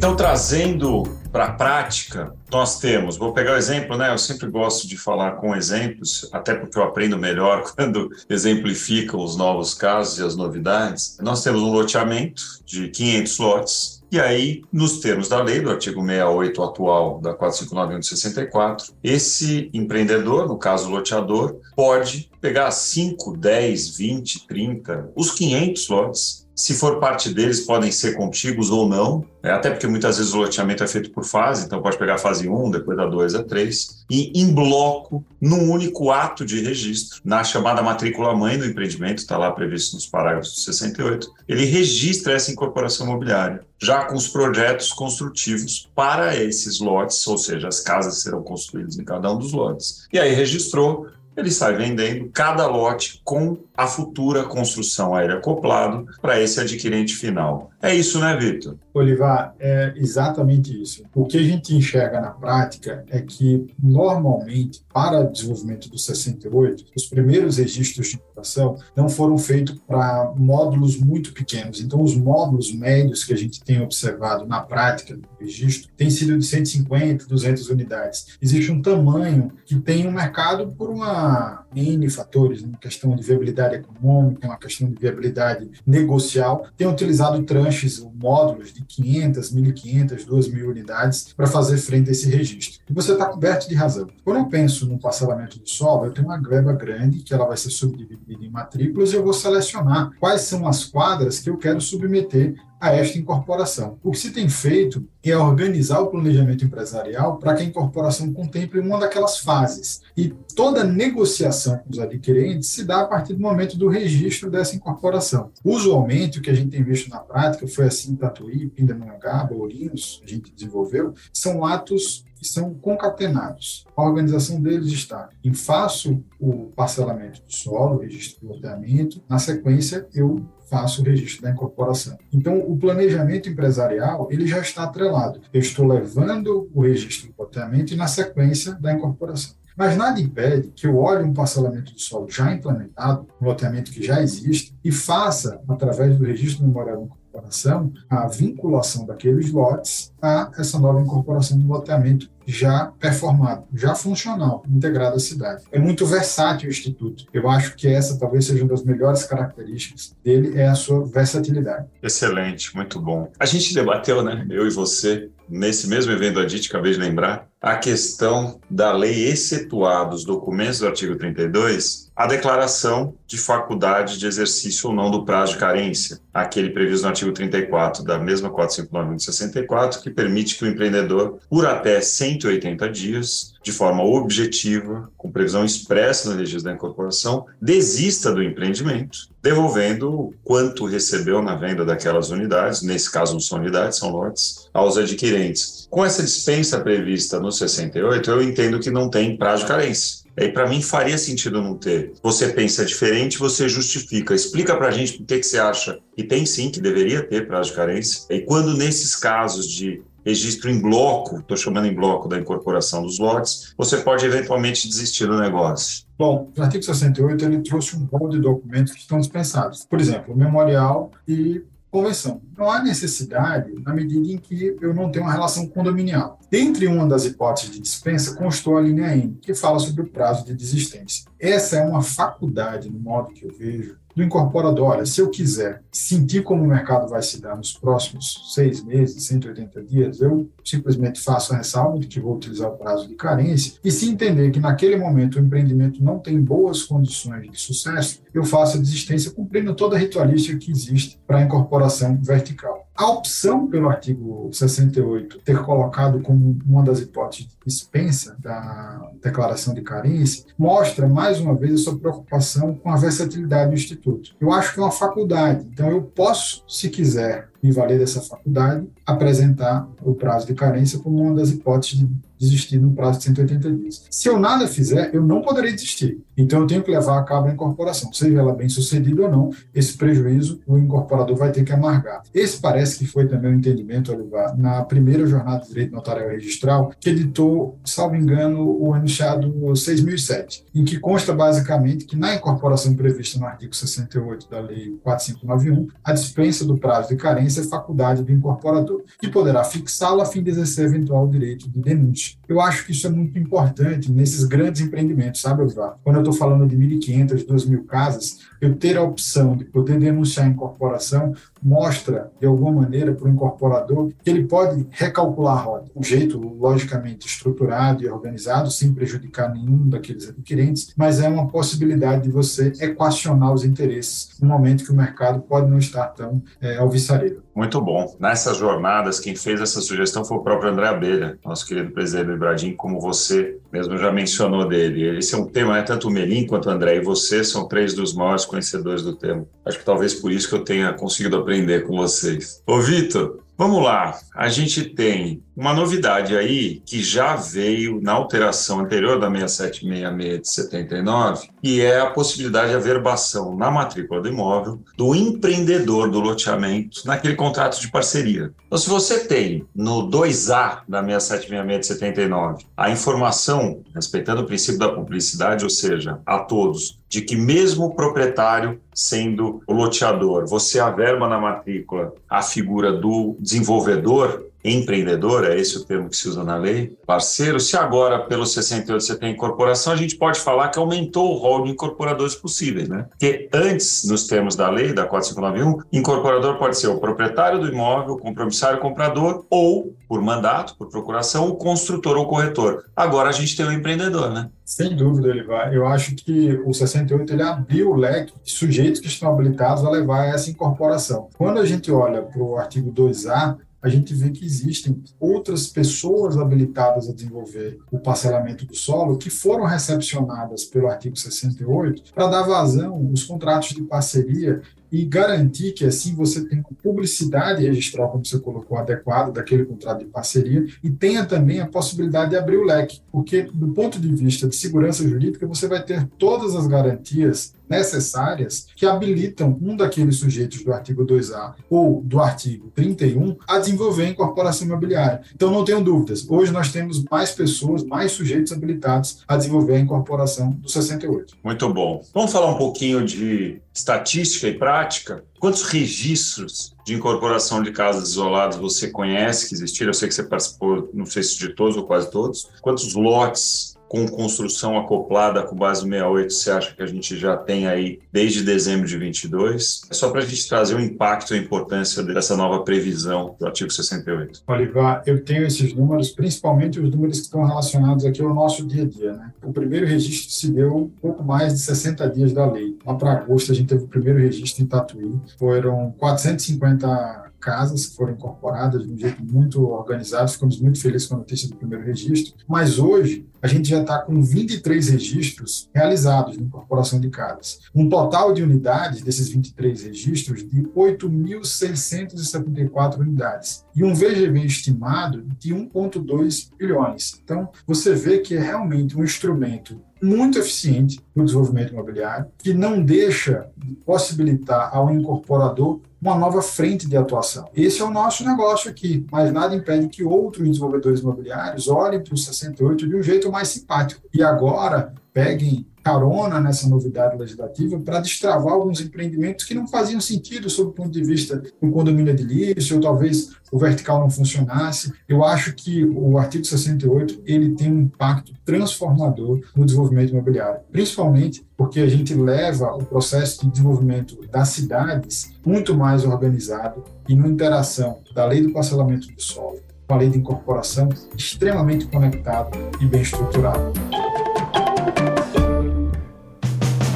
Então, 0.01 0.17
trazendo 0.17 1.03
para 1.31 1.45
a 1.45 1.53
prática, 1.53 2.35
nós 2.51 2.81
temos, 2.81 3.19
vou 3.19 3.35
pegar 3.35 3.53
o 3.53 3.57
exemplo, 3.59 3.99
né? 3.99 4.11
Eu 4.11 4.17
sempre 4.17 4.49
gosto 4.49 4.89
de 4.89 4.97
falar 4.97 5.33
com 5.33 5.55
exemplos, 5.55 6.27
até 6.33 6.55
porque 6.55 6.79
eu 6.79 6.83
aprendo 6.83 7.19
melhor 7.19 7.71
quando 7.77 8.11
exemplificam 8.27 9.23
os 9.23 9.37
novos 9.37 9.75
casos 9.75 10.19
e 10.19 10.25
as 10.25 10.35
novidades. 10.35 11.19
Nós 11.21 11.45
temos 11.45 11.61
um 11.61 11.71
loteamento 11.71 12.43
de 12.65 12.89
500 12.89 13.39
lotes, 13.39 14.03
e 14.11 14.19
aí, 14.19 14.63
nos 14.73 15.01
termos 15.01 15.29
da 15.29 15.43
lei, 15.43 15.61
do 15.61 15.69
artigo 15.69 16.01
68 16.01 16.63
atual 16.63 17.21
da 17.21 17.35
459 17.35 18.01
de 18.01 18.07
64, 18.07 18.95
esse 19.05 19.69
empreendedor, 19.75 20.49
no 20.49 20.57
caso 20.57 20.89
loteador, 20.89 21.57
pode 21.77 22.31
pegar 22.41 22.71
5, 22.71 23.37
10, 23.37 23.99
20, 23.99 24.47
30, 24.47 25.11
os 25.15 25.31
500 25.33 25.89
lotes 25.91 26.50
se 26.61 26.75
for 26.75 27.01
parte 27.01 27.33
deles, 27.33 27.63
podem 27.63 27.91
ser 27.91 28.15
contíguos 28.15 28.69
ou 28.69 28.87
não, 28.87 29.25
né? 29.43 29.51
até 29.51 29.71
porque 29.71 29.87
muitas 29.87 30.19
vezes 30.19 30.35
o 30.35 30.37
loteamento 30.37 30.85
é 30.85 30.87
feito 30.87 31.11
por 31.11 31.25
fase, 31.25 31.65
então 31.65 31.81
pode 31.81 31.97
pegar 31.97 32.17
a 32.17 32.19
fase 32.19 32.47
1, 32.47 32.71
depois 32.71 32.99
da 32.99 33.07
2 33.07 33.35
a 33.35 33.43
3, 33.43 34.05
e 34.11 34.31
em 34.39 34.53
bloco, 34.53 35.25
num 35.41 35.71
único 35.71 36.11
ato 36.11 36.45
de 36.45 36.61
registro, 36.61 37.23
na 37.25 37.43
chamada 37.43 37.81
matrícula 37.81 38.37
mãe 38.37 38.59
do 38.59 38.67
empreendimento, 38.67 39.21
está 39.21 39.39
lá 39.39 39.51
previsto 39.51 39.95
nos 39.95 40.07
parágrafos 40.07 40.63
68, 40.63 41.33
ele 41.49 41.65
registra 41.65 42.35
essa 42.35 42.53
incorporação 42.53 43.07
imobiliária, 43.07 43.65
já 43.81 44.05
com 44.05 44.15
os 44.15 44.29
projetos 44.29 44.93
construtivos 44.93 45.89
para 45.95 46.37
esses 46.37 46.79
lotes, 46.79 47.27
ou 47.27 47.39
seja, 47.39 47.69
as 47.69 47.81
casas 47.81 48.21
serão 48.21 48.43
construídas 48.43 48.99
em 48.99 49.05
cada 49.05 49.33
um 49.33 49.39
dos 49.39 49.53
lotes. 49.53 50.07
E 50.13 50.19
aí 50.19 50.35
registrou, 50.35 51.07
ele 51.35 51.51
sai 51.51 51.75
vendendo 51.75 52.29
cada 52.35 52.67
lote 52.67 53.23
com 53.25 53.57
a 53.81 53.87
futura 53.87 54.45
construção 54.45 55.15
aérea 55.15 55.37
acoplado 55.37 56.05
para 56.21 56.39
esse 56.39 56.61
adquirente 56.61 57.15
final. 57.15 57.71
É 57.81 57.95
isso, 57.95 58.21
né, 58.21 58.37
Vitor? 58.37 58.77
Olivar, 58.93 59.55
é 59.59 59.95
exatamente 59.97 60.83
isso. 60.83 61.03
O 61.15 61.25
que 61.25 61.39
a 61.39 61.43
gente 61.43 61.75
enxerga 61.75 62.21
na 62.21 62.29
prática 62.29 63.07
é 63.09 63.23
que, 63.23 63.69
normalmente, 63.83 64.83
para 64.93 65.21
o 65.21 65.33
desenvolvimento 65.33 65.89
do 65.89 65.97
68, 65.97 66.85
os 66.95 67.07
primeiros 67.07 67.57
registros 67.57 68.09
de 68.09 68.17
implantação 68.17 68.77
não 68.95 69.09
foram 69.09 69.39
feitos 69.39 69.79
para 69.87 70.31
módulos 70.37 70.99
muito 70.99 71.33
pequenos. 71.33 71.81
Então, 71.81 72.03
os 72.03 72.15
módulos 72.15 72.75
médios 72.75 73.25
que 73.25 73.33
a 73.33 73.37
gente 73.37 73.65
tem 73.65 73.81
observado 73.81 74.47
na 74.47 74.61
prática 74.61 75.17
do 75.17 75.27
registro 75.41 75.91
têm 75.97 76.11
sido 76.11 76.37
de 76.37 76.45
150, 76.45 77.27
200 77.27 77.71
unidades. 77.71 78.27
Existe 78.43 78.71
um 78.71 78.83
tamanho 78.83 79.53
que 79.65 79.77
tem 79.77 80.07
um 80.07 80.13
mercado 80.13 80.67
por 80.77 80.91
uma 80.91 81.65
N 81.75 82.11
fatores, 82.11 82.61
uma 82.63 82.77
questão 82.77 83.17
de 83.17 83.23
viabilidade 83.23 83.70
econômica, 83.77 84.47
uma 84.47 84.59
questão 84.59 84.89
de 84.89 84.95
viabilidade 84.99 85.71
negocial, 85.87 86.67
tem 86.77 86.87
utilizado 86.87 87.43
tranches 87.43 88.01
módulos 88.21 88.73
de 88.73 88.85
500, 88.85 89.55
1.500, 89.55 90.27
2.000 90.27 90.69
unidades 90.69 91.33
para 91.35 91.47
fazer 91.47 91.79
frente 91.79 92.09
a 92.09 92.13
esse 92.13 92.29
registro. 92.29 92.81
E 92.89 92.93
você 92.93 93.13
está 93.13 93.27
coberto 93.27 93.69
de 93.69 93.75
razão. 93.75 94.09
Quando 94.25 94.39
eu 94.39 94.47
penso 94.47 94.87
no 94.87 94.99
parcelamento 94.99 95.59
do 95.59 95.69
solo, 95.69 96.07
eu 96.07 96.13
tenho 96.13 96.27
uma 96.27 96.39
gleba 96.39 96.73
grande 96.73 97.21
que 97.21 97.33
ela 97.33 97.47
vai 97.47 97.57
ser 97.57 97.71
subdividida 97.71 98.45
em 98.45 98.51
matrículas 98.51 99.13
e 99.13 99.17
eu 99.17 99.25
vou 99.25 99.33
selecionar 99.33 100.11
quais 100.21 100.43
são 100.43 100.67
as 100.67 100.85
quadras 100.85 101.41
que 101.41 101.49
eu 101.49 101.57
quero 101.57 101.81
submeter 101.81 102.55
a 102.81 102.95
esta 102.95 103.19
incorporação. 103.19 103.99
O 104.03 104.11
que 104.11 104.19
se 104.19 104.31
tem 104.31 104.49
feito 104.49 105.07
é 105.23 105.37
organizar 105.37 106.01
o 106.01 106.07
planejamento 106.07 106.65
empresarial 106.65 107.37
para 107.37 107.55
que 107.55 107.63
a 107.63 107.67
incorporação 107.67 108.33
contemple 108.33 108.81
uma 108.81 108.99
daquelas 108.99 109.39
fases. 109.39 110.01
E 110.17 110.31
toda 110.57 110.83
negociação 110.83 111.77
com 111.79 111.91
os 111.91 111.99
adquirentes 111.99 112.71
se 112.71 112.85
dá 112.85 113.03
a 113.03 113.07
partir 113.07 113.35
do 113.35 113.41
momento 113.41 113.77
do 113.77 113.89
registro 113.89 114.51
dessa 114.51 114.75
incorporação. 114.75 115.51
Usualmente, 115.63 116.39
o 116.39 116.43
que 116.43 116.51
a 116.51 116.55
gente 116.55 116.71
tem 116.71 116.83
visto 116.83 117.11
na 117.11 117.19
prática, 117.19 117.69
foi 117.69 117.87
assim 117.87 118.13
em 118.13 118.17
Tatuí, 118.17 118.69
Pindamonhangaba, 118.69 119.55
Ourinhos, 119.55 120.23
a 120.25 120.27
gente 120.27 120.51
desenvolveu, 120.51 121.13
são 121.33 121.67
atos 121.67 122.25
que 122.41 122.49
são 122.49 122.73
concatenados. 122.73 123.85
A 123.95 124.03
organização 124.03 124.61
deles 124.63 124.91
está 124.91 125.29
em 125.45 125.53
faço 125.53 126.25
o 126.39 126.73
parcelamento 126.75 127.43
do 127.43 127.53
solo, 127.53 127.97
o 127.97 128.01
registro 128.01 128.47
do 128.47 128.55
loteamento, 128.55 129.23
na 129.29 129.39
sequência 129.39 130.09
eu 130.15 130.41
faço 130.71 131.03
o 131.03 131.05
registro 131.05 131.43
da 131.43 131.51
incorporação. 131.51 132.17
Então, 132.33 132.59
o 132.61 132.79
planejamento 132.79 133.49
empresarial 133.49 134.29
ele 134.31 134.47
já 134.47 134.61
está 134.61 134.85
atrelado. 134.85 135.41
Eu 135.53 135.61
estou 135.61 135.87
levando 135.87 136.71
o 136.73 136.83
registro 136.83 137.29
do 137.29 137.35
loteamento 137.37 137.93
e, 137.93 137.97
na 137.97 138.07
sequência, 138.07 138.75
da 138.75 138.93
incorporação. 138.93 139.55
Mas 139.77 139.97
nada 139.97 140.21
impede 140.21 140.73
que 140.77 140.87
eu 140.87 140.97
olhe 140.99 141.25
um 141.25 141.33
parcelamento 141.33 141.93
do 141.93 142.01
solo 142.01 142.29
já 142.31 142.53
implementado, 142.53 143.27
um 143.41 143.47
loteamento 143.47 143.91
que 143.91 144.03
já 144.03 144.23
existe, 144.23 144.77
e 144.85 144.93
faça, 144.93 145.61
através 145.69 146.17
do 146.17 146.25
registro 146.25 146.67
memorial 146.67 147.09
incorporação, 147.31 147.93
a 148.09 148.27
vinculação 148.27 149.07
daqueles 149.07 149.51
lotes 149.53 150.13
a 150.21 150.51
essa 150.59 150.79
nova 150.79 151.01
incorporação 151.01 151.59
do 151.59 151.67
loteamento 151.67 152.29
já 152.47 152.93
performado, 152.99 153.65
já 153.73 153.95
funcional, 153.95 154.65
integrado 154.69 155.17
à 155.17 155.21
cidade. 155.21 155.63
É 155.71 155.79
muito 155.79 156.05
versátil 156.05 156.69
o 156.69 156.73
Instituto. 156.73 157.25
Eu 157.33 157.49
acho 157.49 157.77
que 157.77 157.87
essa 157.87 158.19
talvez 158.19 158.47
seja 158.47 158.65
uma 158.65 158.71
das 158.71 158.83
melhores 158.83 159.25
características 159.25 160.17
dele, 160.23 160.59
é 160.59 160.67
a 160.67 160.75
sua 160.75 161.07
versatilidade. 161.07 161.87
Excelente, 162.03 162.75
muito 162.75 163.01
bom. 163.01 163.31
A 163.39 163.47
gente 163.47 163.73
debateu, 163.73 164.23
né, 164.25 164.47
eu 164.51 164.67
e 164.67 164.71
você, 164.71 165.31
nesse 165.49 165.89
mesmo 165.89 166.13
evento 166.13 166.41
da 166.41 166.45
DIT, 166.45 166.69
acabei 166.69 166.93
de 166.93 166.99
lembrar, 166.99 167.49
a 167.61 167.77
questão 167.77 168.59
da 168.69 168.93
lei 168.93 169.29
excetuar 169.29 170.09
dos 170.09 170.25
documentos 170.25 170.81
do 170.81 170.87
artigo 170.87 171.15
32 171.17 172.11
a 172.17 172.27
declaração 172.27 173.15
de 173.31 173.39
faculdade 173.39 174.19
de 174.19 174.27
exercício 174.27 174.91
ou 174.91 174.95
não 174.95 175.09
do 175.09 175.25
prazo 175.25 175.53
de 175.53 175.59
carência, 175.61 176.19
aquele 176.35 176.71
previsto 176.71 177.05
no 177.05 177.11
artigo 177.11 177.31
34 177.31 178.03
da 178.03 178.19
mesma 178.19 178.51
459 178.51 179.17
de 179.17 179.23
64, 179.23 180.03
que 180.03 180.11
permite 180.11 180.59
que 180.59 180.65
o 180.65 180.67
empreendedor, 180.67 181.39
por 181.49 181.65
até 181.65 182.01
180 182.01 182.91
dias, 182.91 183.55
de 183.63 183.71
forma 183.71 184.03
objetiva, 184.03 185.09
com 185.17 185.31
previsão 185.31 185.65
expressa 185.65 186.31
na 186.31 186.37
legislação 186.37 186.73
da 186.73 186.75
incorporação, 186.75 187.47
desista 187.63 188.33
do 188.33 188.43
empreendimento, 188.43 189.29
devolvendo 189.41 190.35
quanto 190.43 190.85
recebeu 190.85 191.41
na 191.41 191.55
venda 191.55 191.85
daquelas 191.85 192.31
unidades, 192.31 192.83
nesse 192.83 193.13
caso 193.13 193.35
não 193.35 193.41
são 193.41 193.59
unidades, 193.59 193.99
são 193.99 194.11
lotes, 194.11 194.69
aos 194.75 194.99
adquirentes. 194.99 195.87
Com 195.89 196.05
essa 196.05 196.25
dispensa 196.25 196.81
prevista 196.81 197.39
no 197.39 197.53
68, 197.53 198.29
eu 198.29 198.43
entendo 198.43 198.81
que 198.81 198.91
não 198.91 199.09
tem 199.09 199.37
prazo 199.37 199.63
de 199.63 199.69
carência. 199.69 200.21
E 200.37 200.49
para 200.49 200.67
mim 200.67 200.81
faria 200.81 201.19
sentido 201.19 201.61
não 201.61 201.75
ter. 201.75 202.13
Você 202.23 202.49
pensa 202.49 202.85
diferente, 202.85 203.20
você 203.39 203.69
justifica. 203.69 204.35
Explica 204.35 204.77
para 204.77 204.89
a 204.89 204.91
gente 204.91 205.19
por 205.19 205.27
que, 205.27 205.39
que 205.39 205.47
você 205.47 205.59
acha 205.59 205.99
que 206.17 206.25
tem 206.25 206.47
sim, 206.47 206.71
que 206.71 206.81
deveria 206.81 207.23
ter 207.23 207.47
prazo 207.47 207.71
de 207.71 207.77
carência. 207.77 208.27
E 208.31 208.41
quando 208.41 208.77
nesses 208.77 209.17
casos 209.17 209.69
de 209.69 210.03
registro 210.25 210.71
em 210.71 210.81
bloco, 210.81 211.39
estou 211.39 211.57
chamando 211.57 211.87
em 211.87 211.95
bloco 211.95 212.29
da 212.29 212.39
incorporação 212.39 213.03
dos 213.03 213.19
lotes, 213.19 213.75
você 213.77 213.99
pode 213.99 214.25
eventualmente 214.25 214.89
desistir 214.89 215.27
do 215.27 215.39
negócio. 215.39 216.05
Bom, 216.19 216.51
o 216.57 216.63
artigo 216.63 216.85
68 216.85 217.45
ele 217.45 217.61
trouxe 217.61 217.97
um 217.97 218.05
rol 218.05 218.29
de 218.29 218.39
documentos 218.39 218.93
que 218.93 219.01
estão 219.01 219.19
dispensados. 219.19 219.85
Por 219.85 220.01
exemplo, 220.01 220.37
memorial 220.37 221.11
e 221.27 221.63
convenção. 221.91 222.41
Não 222.57 222.71
há 222.71 222.83
necessidade 222.83 223.73
na 223.85 223.93
medida 223.93 224.33
em 224.33 224.39
que 224.39 224.77
eu 224.81 224.95
não 224.95 225.11
tenho 225.11 225.25
uma 225.25 225.33
relação 225.33 225.67
condominial. 225.67 226.39
Dentre 226.51 226.89
uma 226.89 227.07
das 227.07 227.25
hipóteses 227.25 227.71
de 227.71 227.81
dispensa, 227.81 228.35
constou 228.35 228.77
a 228.77 228.81
linha 228.81 229.17
N, 229.17 229.39
que 229.41 229.55
fala 229.55 229.79
sobre 229.79 230.03
o 230.03 230.09
prazo 230.09 230.45
de 230.45 230.53
desistência. 230.53 231.25
Essa 231.39 231.77
é 231.77 231.85
uma 231.85 232.03
faculdade, 232.03 232.91
no 232.91 232.99
modo 232.99 233.33
que 233.33 233.45
eu 233.45 233.55
vejo, 233.57 234.01
do 234.17 234.23
incorporador. 234.23 234.89
Olha, 234.89 235.07
se 235.07 235.21
eu 235.21 235.31
quiser 235.31 235.83
sentir 235.93 236.43
como 236.43 236.65
o 236.65 236.67
mercado 236.67 237.09
vai 237.09 237.23
se 237.23 237.41
dar 237.41 237.57
nos 237.57 237.73
próximos 237.73 238.53
seis 238.53 238.83
meses, 238.83 239.25
180 239.25 239.83
dias, 239.85 240.21
eu 240.21 240.51
simplesmente 240.65 241.21
faço 241.21 241.55
a 241.55 241.59
ressalva 241.59 242.01
de 242.01 242.09
que 242.09 242.19
vou 242.19 242.35
utilizar 242.35 242.69
o 242.69 242.77
prazo 242.77 243.07
de 243.07 243.15
carência. 243.15 243.75
E 243.85 243.91
se 243.91 244.11
entender 244.11 244.51
que 244.51 244.59
naquele 244.59 244.97
momento 244.97 245.37
o 245.37 245.41
empreendimento 245.41 246.03
não 246.03 246.19
tem 246.19 246.41
boas 246.41 246.83
condições 246.83 247.49
de 247.49 247.61
sucesso, 247.61 248.23
eu 248.35 248.45
faço 248.45 248.77
a 248.77 248.81
desistência 248.81 249.31
cumprindo 249.31 249.75
toda 249.75 249.97
a 249.97 249.99
ritualística 249.99 250.59
que 250.59 250.73
existe 250.73 251.19
para 251.27 251.39
a 251.39 251.43
incorporação 251.43 252.19
vertical. 252.21 252.90
A 253.01 253.09
opção 253.09 253.67
pelo 253.67 253.89
artigo 253.89 254.51
68 254.53 255.39
ter 255.39 255.63
colocado 255.63 256.21
como 256.21 256.59
uma 256.67 256.85
das 256.85 257.01
hipóteses 257.01 257.47
de 257.47 257.57
dispensa 257.65 258.37
da 258.39 259.11
declaração 259.23 259.73
de 259.73 259.81
carência 259.81 260.45
mostra, 260.59 261.09
mais 261.09 261.41
uma 261.41 261.55
vez, 261.55 261.81
a 261.81 261.85
sua 261.85 261.99
preocupação 261.99 262.75
com 262.75 262.91
a 262.91 262.97
versatilidade 262.97 263.71
do 263.71 263.75
Instituto. 263.75 264.37
Eu 264.39 264.53
acho 264.53 264.75
que 264.75 264.81
é 264.81 264.83
uma 264.83 264.93
faculdade, 264.93 265.67
então 265.73 265.89
eu 265.89 266.03
posso, 266.03 266.63
se 266.69 266.91
quiser, 266.91 267.49
me 267.63 267.73
valer 267.73 267.99
dessa 267.99 268.21
faculdade, 268.21 268.87
apresentar 269.05 269.89
o 270.03 270.15
prazo 270.15 270.47
de 270.47 270.55
carência 270.55 270.99
como 270.99 271.23
uma 271.23 271.35
das 271.35 271.51
hipóteses 271.51 271.99
de 271.99 272.09
desistir 272.41 272.79
no 272.79 272.93
prazo 272.93 273.19
de 273.19 273.25
180 273.25 273.73
dias. 273.73 274.07
Se 274.11 274.29
eu 274.29 274.39
nada 274.39 274.67
fizer, 274.67 275.15
eu 275.15 275.23
não 275.23 275.43
poderei 275.43 275.73
desistir. 275.73 276.19
Então 276.35 276.61
eu 276.61 276.67
tenho 276.67 276.83
que 276.83 276.91
levar 276.91 277.19
a 277.19 277.23
cabo 277.23 277.49
a 277.49 277.53
incorporação. 277.53 278.11
Seja 278.15 278.39
ela 278.39 278.55
bem 278.55 278.69
sucedida 278.69 279.23
ou 279.23 279.31
não, 279.31 279.51
esse 279.75 279.97
prejuízo 279.97 280.59
o 280.67 280.79
incorporador 280.79 281.37
vai 281.37 281.53
ter 281.53 281.65
que 281.65 281.73
amargar. 281.73 282.23
Esse 282.33 282.59
parece 282.59 282.99
que 282.99 283.07
foi 283.07 283.29
também 283.29 283.53
o 283.53 283.55
entendimento, 283.55 284.11
Olivar, 284.11 284.57
na 284.57 284.83
primeira 284.83 285.27
jornada 285.27 285.61
de 285.61 285.69
direito 285.69 285.93
notarial 285.93 286.31
registral, 286.31 286.93
que 286.99 287.11
editou, 287.11 287.79
salvo 287.85 288.17
engano, 288.17 288.75
o 288.81 288.95
anunciado 288.95 289.77
6007, 289.77 290.65
em 290.75 290.83
que 290.83 290.99
consta 290.99 291.35
basicamente 291.35 292.07
que 292.07 292.17
na 292.17 292.35
incorporação 292.35 292.95
prevista 292.95 293.39
no 293.39 293.45
artigo 293.45 293.77
68 293.77 294.49
da 294.49 294.61
Lei 294.61 294.99
4591, 295.03 295.89
a 296.03 296.13
dispensa 296.15 296.65
do 296.65 296.79
prazo 296.79 297.11
de 297.11 297.17
carência 297.17 297.50
é 297.59 297.63
faculdade 297.65 298.23
do 298.23 298.33
incorporador, 298.33 299.03
que 299.19 299.29
poderá 299.29 299.65
fixá-lo 299.65 300.21
a 300.21 300.27
fim 300.27 300.43
de 300.43 300.51
exercer 300.51 300.87
eventual 300.87 301.27
direito 301.27 301.69
de 301.69 301.81
denúncia. 301.81 302.37
Eu 302.49 302.61
acho 302.61 302.85
que 302.85 302.93
isso 302.93 303.07
é 303.07 303.11
muito 303.11 303.39
importante 303.39 304.11
nesses 304.11 304.45
grandes 304.45 304.81
empreendimentos, 304.81 305.41
sabe, 305.41 305.63
Osvar? 305.63 305.97
Quando 306.03 306.17
eu 306.17 306.23
estou 306.23 306.35
falando 306.35 306.67
de 306.67 306.77
1.500, 306.77 307.47
2.000 307.47 307.87
casas, 307.87 308.39
eu 308.61 308.75
ter 308.77 308.97
a 308.97 309.03
opção 309.03 309.57
de 309.57 309.65
poder 309.65 309.99
denunciar 309.99 310.47
a 310.47 310.49
incorporação 310.49 311.33
mostra, 311.63 312.31
de 312.41 312.47
alguma 312.47 312.83
maneira, 312.83 313.15
para 313.15 313.27
o 313.27 313.31
incorporador 313.31 314.13
que 314.23 314.31
ele 314.31 314.45
pode 314.45 314.87
recalcular 314.91 315.59
a 315.59 315.61
rota. 315.61 315.91
Um 315.95 316.03
jeito, 316.03 316.39
logicamente, 316.39 317.27
estruturado 317.27 318.03
e 318.03 318.09
organizado, 318.09 318.71
sem 318.71 318.93
prejudicar 318.93 319.53
nenhum 319.53 319.89
daqueles 319.89 320.29
adquirentes, 320.29 320.93
mas 320.97 321.21
é 321.21 321.29
uma 321.29 321.49
possibilidade 321.49 322.25
de 322.25 322.31
você 322.31 322.73
equacionar 322.81 323.53
os 323.53 323.65
interesses 323.65 324.31
no 324.41 324.49
momento 324.49 324.85
que 324.85 324.93
o 324.93 324.97
mercado 324.97 325.41
pode 325.41 325.71
não 325.71 325.79
estar 325.79 326.07
tão 326.09 326.43
é, 326.61 326.77
alvissareiro. 326.77 327.40
Muito 327.55 327.81
bom. 327.81 328.17
Nessas 328.19 328.57
jornadas, 328.57 329.19
quem 329.19 329.35
fez 329.35 329.61
essa 329.61 329.81
sugestão 329.81 330.25
foi 330.25 330.37
o 330.37 330.43
próprio 330.43 330.71
André 330.71 330.87
Abelha, 330.87 331.39
nosso 331.45 331.67
querido 331.67 331.91
presidente 331.91 332.27
do 332.27 332.35
Ibradim, 332.35 332.75
como 332.75 333.01
você 333.01 333.59
mesmo 333.73 333.99
já 333.99 334.13
mencionou 334.13 334.69
dele. 334.69 335.19
Esse 335.19 335.35
é 335.35 335.39
um 335.39 335.47
tema, 335.47 335.75
né, 335.75 335.83
tanto 335.83 336.09
o 336.09 336.11
Melim 336.11 336.47
quanto 336.47 336.69
o 336.69 336.73
André 336.73 336.97
e 336.97 337.01
você 337.01 337.43
são 337.43 337.67
três 337.67 337.95
dos 337.95 338.15
maiores 338.15 338.45
conhecedores 338.45 339.03
do 339.03 339.17
tema. 339.17 339.45
Acho 339.71 339.79
que 339.79 339.85
talvez 339.85 340.15
por 340.15 340.33
isso 340.33 340.49
que 340.49 340.55
eu 340.57 340.65
tenha 340.65 340.93
conseguido 340.93 341.37
aprender 341.37 341.87
com 341.87 341.97
vocês. 341.97 342.61
Ô, 342.67 342.81
Vitor, 342.81 343.41
Vamos 343.61 343.83
lá, 343.83 344.19
a 344.35 344.49
gente 344.49 344.87
tem 344.87 345.43
uma 345.55 345.75
novidade 345.75 346.35
aí 346.35 346.81
que 346.87 347.03
já 347.03 347.37
veio 347.37 348.01
na 348.01 348.13
alteração 348.13 348.81
anterior 348.81 349.21
da 349.21 349.31
6766 349.31 350.41
de 350.41 350.49
79, 350.49 351.49
que 351.63 351.83
é 351.83 352.01
a 352.01 352.09
possibilidade 352.09 352.71
de 352.71 352.77
averbação 352.77 353.55
na 353.55 353.71
matrícula 353.71 354.23
do 354.23 354.31
imóvel 354.31 354.81
do 354.97 355.15
empreendedor 355.15 356.11
do 356.11 356.21
loteamento 356.21 357.03
naquele 357.05 357.35
contrato 357.35 357.79
de 357.79 357.91
parceria. 357.91 358.51
Então, 358.67 358.79
se 358.79 358.89
você 358.89 359.27
tem 359.27 359.67
no 359.75 360.09
2A 360.09 360.81
da 360.89 361.05
6766 361.05 361.81
de 361.81 361.87
79 361.87 362.65
a 362.75 362.89
informação, 362.91 363.83
respeitando 363.95 364.41
o 364.41 364.47
princípio 364.47 364.79
da 364.79 364.89
publicidade, 364.89 365.65
ou 365.65 365.71
seja, 365.71 366.19
a 366.25 366.39
todos, 366.39 366.99
de 367.11 367.21
que 367.21 367.37
mesmo 367.37 367.87
o 367.87 367.95
proprietário 367.95 368.81
sendo 368.95 369.63
o 369.67 369.73
loteador, 369.73 370.47
você 370.47 370.81
averba 370.81 371.29
na 371.29 371.39
matrícula 371.39 372.13
a 372.29 372.43
figura 372.43 372.93
do 372.93 373.37
desenvolvedor, 373.39 374.50
empreendedor, 374.65 375.45
é 375.45 375.59
esse 375.59 375.79
o 375.79 375.85
termo 375.85 376.09
que 376.09 376.17
se 376.17 376.29
usa 376.29 376.45
na 376.45 376.57
lei, 376.57 376.97
parceiro. 377.07 377.59
Se 377.59 377.77
agora, 377.77 378.21
pelo 378.21 378.45
68, 378.45 379.03
você 379.03 379.17
tem 379.17 379.33
incorporação, 379.33 379.93
a 379.93 379.97
gente 379.97 380.17
pode 380.17 380.41
falar 380.41 380.69
que 380.69 380.79
aumentou 380.79 381.33
o 381.33 381.39
rol 381.39 381.65
de 381.65 381.71
incorporadores 381.71 382.35
possíveis, 382.35 382.89
né? 382.89 383.07
Porque 383.11 383.49
antes, 383.53 384.05
nos 384.05 384.27
termos 384.27 384.57
da 384.57 384.69
lei, 384.69 384.93
da 384.93 385.07
4591, 385.07 385.99
incorporador 385.99 386.59
pode 386.59 386.79
ser 386.79 386.89
o 386.89 386.99
proprietário 386.99 387.61
do 387.61 387.69
imóvel, 387.69 388.15
o 388.15 388.19
compromissário 388.19 388.81
comprador, 388.81 389.47
ou, 389.49 389.95
por 390.09 390.21
mandato, 390.21 390.77
por 390.77 390.89
procuração, 390.89 391.49
o 391.49 391.57
construtor 391.57 392.17
ou 392.17 392.27
corretor. 392.27 392.85
Agora 392.95 393.29
a 393.29 393.33
gente 393.33 393.57
tem 393.57 393.67
o 393.67 393.73
empreendedor, 393.73 394.31
né? 394.31 394.51
Sem 394.65 394.95
dúvida, 394.95 395.29
Elivar. 395.29 395.75
Eu 395.75 395.87
acho 395.87 396.15
que 396.15 396.53
o 396.65 396.73
68 396.73 397.33
ele 397.33 397.43
abriu 397.43 397.91
o 397.91 397.97
leque 397.97 398.33
de 398.45 398.53
sujeitos 398.53 399.01
que 399.01 399.09
estão 399.09 399.33
habilitados 399.33 399.85
a 399.85 399.91
levar 399.91 400.27
essa 400.27 400.49
incorporação. 400.49 401.29
Quando 401.37 401.59
a 401.59 401.67
gente 401.67 401.91
olha 401.91 402.23
para 402.23 402.41
o 402.41 402.57
artigo 402.57 402.93
2A, 402.93 403.57
a 403.83 403.89
gente 403.89 404.15
vê 404.15 404.31
que 404.31 404.45
existem 404.45 405.03
outras 405.19 405.67
pessoas 405.67 406.37
habilitadas 406.37 407.09
a 407.09 407.15
desenvolver 407.15 407.79
o 407.91 407.99
parcelamento 407.99 408.67
do 408.67 408.75
solo 408.75 409.17
que 409.17 409.31
foram 409.31 409.65
recepcionadas 409.65 410.65
pelo 410.65 410.89
artigo 410.89 411.17
68 411.17 412.13
para 412.15 412.29
dar 412.29 412.43
vazão 412.43 413.09
aos 413.09 413.25
contratos 413.25 413.71
de 413.71 413.83
parceria 413.83 414.63
e 414.91 415.05
garantir 415.05 415.73
que 415.73 415.85
assim 415.85 416.15
você 416.15 416.45
tenha 416.45 416.65
publicidade 416.83 417.65
registral, 417.65 418.11
como 418.11 418.25
você 418.25 418.39
colocou, 418.39 418.79
adequada 418.79 419.33
daquele 419.33 419.65
contrato 419.65 420.01
de 420.01 420.07
parceria 420.07 420.67
e 420.83 420.91
tenha 420.91 421.25
também 421.25 421.61
a 421.61 421.67
possibilidade 421.67 422.31
de 422.31 422.37
abrir 422.37 422.57
o 422.57 422.65
leque, 422.65 423.01
porque 423.11 423.43
do 423.43 423.69
ponto 423.69 423.99
de 423.99 424.09
vista 424.09 424.49
de 424.49 424.57
segurança 424.57 425.07
jurídica 425.07 425.47
você 425.47 425.69
vai 425.69 425.83
ter 425.83 426.07
todas 426.19 426.55
as 426.55 426.67
garantias 426.67 427.55
necessárias 427.71 428.67
que 428.75 428.85
habilitam 428.85 429.57
um 429.63 429.77
daqueles 429.77 430.17
sujeitos 430.17 430.65
do 430.65 430.73
artigo 430.73 431.07
2A 431.07 431.55
ou 431.71 432.03
do 432.03 432.19
artigo 432.19 432.73
31 432.75 433.37
a 433.49 433.59
desenvolver 433.61 434.07
a 434.07 434.09
incorporação 434.09 434.67
imobiliária. 434.67 435.21
Então, 435.33 435.53
não 435.53 435.65
tenho 435.65 435.81
dúvidas, 435.81 436.29
hoje 436.29 436.51
nós 436.51 436.73
temos 436.73 437.05
mais 437.05 437.31
pessoas, 437.31 437.85
mais 437.85 438.11
sujeitos 438.11 438.53
habilitados 438.53 439.23
a 439.29 439.37
desenvolver 439.37 439.77
a 439.77 439.79
incorporação 439.79 440.51
do 440.51 440.69
68. 440.69 441.37
Muito 441.45 441.73
bom. 441.73 442.03
Vamos 442.13 442.33
falar 442.33 442.51
um 442.51 442.59
pouquinho 442.59 443.05
de 443.07 443.61
estatística 443.81 444.47
e 444.47 444.59
prática? 444.59 445.25
Quantos 445.39 445.63
registros 445.63 446.75
de 446.85 446.95
incorporação 446.95 447.63
de 447.63 447.73
casas 447.73 448.11
isoladas 448.11 448.57
você 448.57 448.91
conhece 448.91 449.49
que 449.49 449.55
existiram? 449.55 449.91
Eu 449.91 449.95
sei 449.95 450.09
que 450.09 450.15
você 450.15 450.23
participou, 450.23 450.91
não 450.93 451.07
sei 451.07 451.23
se 451.23 451.39
de 451.39 451.55
todos 451.55 451.77
ou 451.77 451.87
quase 451.87 452.11
todos. 452.11 452.49
Quantos 452.61 452.95
lotes 452.95 453.75
com 453.91 454.07
construção 454.07 454.79
acoplada 454.79 455.43
com 455.43 455.57
base 455.57 455.83
no 455.83 455.91
68 455.91 456.33
você 456.33 456.51
acha 456.53 456.75
que 456.77 456.81
a 456.81 456.87
gente 456.87 457.19
já 457.19 457.37
tem 457.37 457.67
aí 457.67 457.99
desde 458.13 458.45
dezembro 458.45 458.87
de 458.87 458.97
22? 458.97 459.83
É 459.91 459.95
só 459.95 460.11
para 460.11 460.21
a 460.21 460.25
gente 460.25 460.49
trazer 460.49 460.77
o 460.77 460.81
impacto 460.81 461.35
e 461.35 461.39
a 461.39 461.43
importância 461.43 462.01
dessa 462.05 462.37
nova 462.37 462.63
previsão 462.63 463.35
do 463.37 463.45
artigo 463.45 463.69
68. 463.69 464.45
Olivar, 464.47 465.03
eu 465.07 465.25
tenho 465.25 465.45
esses 465.45 465.75
números, 465.75 466.11
principalmente 466.11 466.79
os 466.79 466.89
números 466.89 467.19
que 467.19 467.25
estão 467.25 467.43
relacionados 467.43 468.05
aqui 468.05 468.23
ao 468.23 468.33
nosso 468.33 468.65
dia 468.65 468.85
a 468.85 468.87
dia. 468.87 469.13
Né? 469.13 469.33
O 469.43 469.53
primeiro 469.53 469.85
registro 469.85 470.33
se 470.33 470.53
deu 470.53 470.89
pouco 471.03 471.25
mais 471.25 471.53
de 471.55 471.59
60 471.59 472.09
dias 472.11 472.33
da 472.33 472.49
lei. 472.49 472.79
Lá 472.87 472.95
para 472.95 473.15
agosto 473.15 473.51
a 473.51 473.55
gente 473.57 473.67
teve 473.67 473.83
o 473.83 473.89
primeiro 473.89 474.21
registro 474.21 474.63
em 474.63 474.67
Tatuí, 474.69 475.19
foram 475.37 475.93
450 475.99 477.30
casas 477.41 477.87
foram 477.87 478.13
incorporadas 478.13 478.87
de 478.87 478.93
um 478.93 478.99
jeito 478.99 479.25
muito 479.25 479.67
organizado. 479.67 480.31
Ficamos 480.31 480.61
muito 480.61 480.81
felizes 480.81 481.09
com 481.09 481.15
a 481.15 481.19
notícia 481.19 481.49
do 481.49 481.57
primeiro 481.57 481.85
registro. 481.85 482.35
Mas 482.47 482.79
hoje, 482.79 483.27
a 483.43 483.49
gente 483.49 483.71
já 483.71 483.81
está 483.81 483.99
com 484.01 484.23
23 484.23 484.91
registros 484.91 485.71
realizados 485.75 486.37
de 486.37 486.45
incorporação 486.45 487.01
de 487.01 487.09
casas. 487.09 487.61
Um 487.75 487.89
total 487.89 488.35
de 488.35 488.43
unidades 488.43 489.03
desses 489.03 489.31
23 489.31 489.85
registros 489.85 490.47
de 490.47 490.61
8.674 490.63 492.99
unidades. 492.99 493.65
E 493.75 493.83
um 493.83 493.95
VGV 493.95 494.45
estimado 494.45 495.25
de 495.39 495.55
1,2 495.55 496.51
bilhões. 496.59 497.19
Então, 497.25 497.49
você 497.67 497.95
vê 497.95 498.19
que 498.19 498.37
é 498.37 498.41
realmente 498.41 498.95
um 498.97 499.03
instrumento 499.03 499.81
muito 500.03 500.39
eficiente 500.39 501.01
no 501.15 501.25
desenvolvimento 501.25 501.73
imobiliário, 501.73 502.27
que 502.39 502.55
não 502.55 502.83
deixa 502.83 503.49
de 503.57 503.75
possibilitar 503.75 504.75
ao 504.75 504.91
incorporador 504.91 505.81
uma 506.01 506.17
nova 506.17 506.41
frente 506.41 506.89
de 506.89 506.97
atuação. 506.97 507.51
Esse 507.55 507.83
é 507.83 507.85
o 507.85 507.91
nosso 507.91 508.25
negócio 508.25 508.71
aqui, 508.71 509.07
mas 509.13 509.31
nada 509.33 509.55
impede 509.55 509.89
que 509.89 510.03
outros 510.03 510.49
desenvolvedores 510.49 511.01
imobiliários 511.01 511.69
olhem 511.69 512.03
para 512.03 512.15
o 512.15 512.17
68 512.17 512.89
de 512.89 512.97
um 512.97 513.03
jeito 513.03 513.31
mais 513.31 513.49
simpático. 513.49 514.01
E 514.15 514.23
agora 514.23 514.95
peguem 515.13 515.67
carona 515.83 516.41
nessa 516.41 516.69
novidade 516.69 517.17
legislativa 517.17 517.79
para 517.79 518.01
destravar 518.01 518.55
alguns 518.55 518.81
empreendimentos 518.81 519.45
que 519.45 519.55
não 519.55 519.67
faziam 519.67 520.01
sentido 520.01 520.49
sob 520.51 520.71
o 520.71 520.73
ponto 520.73 520.91
de 520.91 521.03
vista 521.03 521.37
do 521.37 521.71
condomínio 521.71 522.13
edilício, 522.13 522.77
ou 522.77 522.83
talvez 522.83 523.31
o 523.51 523.59
vertical 523.59 524.01
não 524.01 524.11
funcionasse. 524.11 524.93
Eu 525.09 525.25
acho 525.25 525.55
que 525.55 525.85
o 525.85 526.19
artigo 526.19 526.45
68 526.45 527.23
ele 527.25 527.55
tem 527.55 527.73
um 527.73 527.81
impacto 527.81 528.33
transformador 528.45 529.41
no 529.57 529.65
desenvolvimento 529.65 530.11
imobiliário, 530.11 530.61
principalmente 530.71 531.45
porque 531.57 531.81
a 531.81 531.89
gente 531.89 532.15
leva 532.15 532.75
o 532.75 532.85
processo 532.85 533.43
de 533.43 533.51
desenvolvimento 533.51 534.19
das 534.31 534.51
cidades 534.51 535.33
muito 535.45 535.75
mais 535.75 536.05
organizado 536.05 536.85
e 537.09 537.15
numa 537.15 537.29
interação 537.29 538.01
da 538.15 538.25
lei 538.25 538.41
do 538.43 538.53
parcelamento 538.53 539.13
do 539.13 539.21
solo 539.21 539.59
com 539.87 539.95
a 539.95 539.99
lei 539.99 540.09
de 540.09 540.19
incorporação 540.19 540.89
extremamente 541.17 541.87
conectado 541.87 542.57
e 542.81 542.87
bem 542.87 543.03
estruturado. 543.03 543.73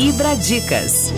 Hidradicas. 0.04 1.14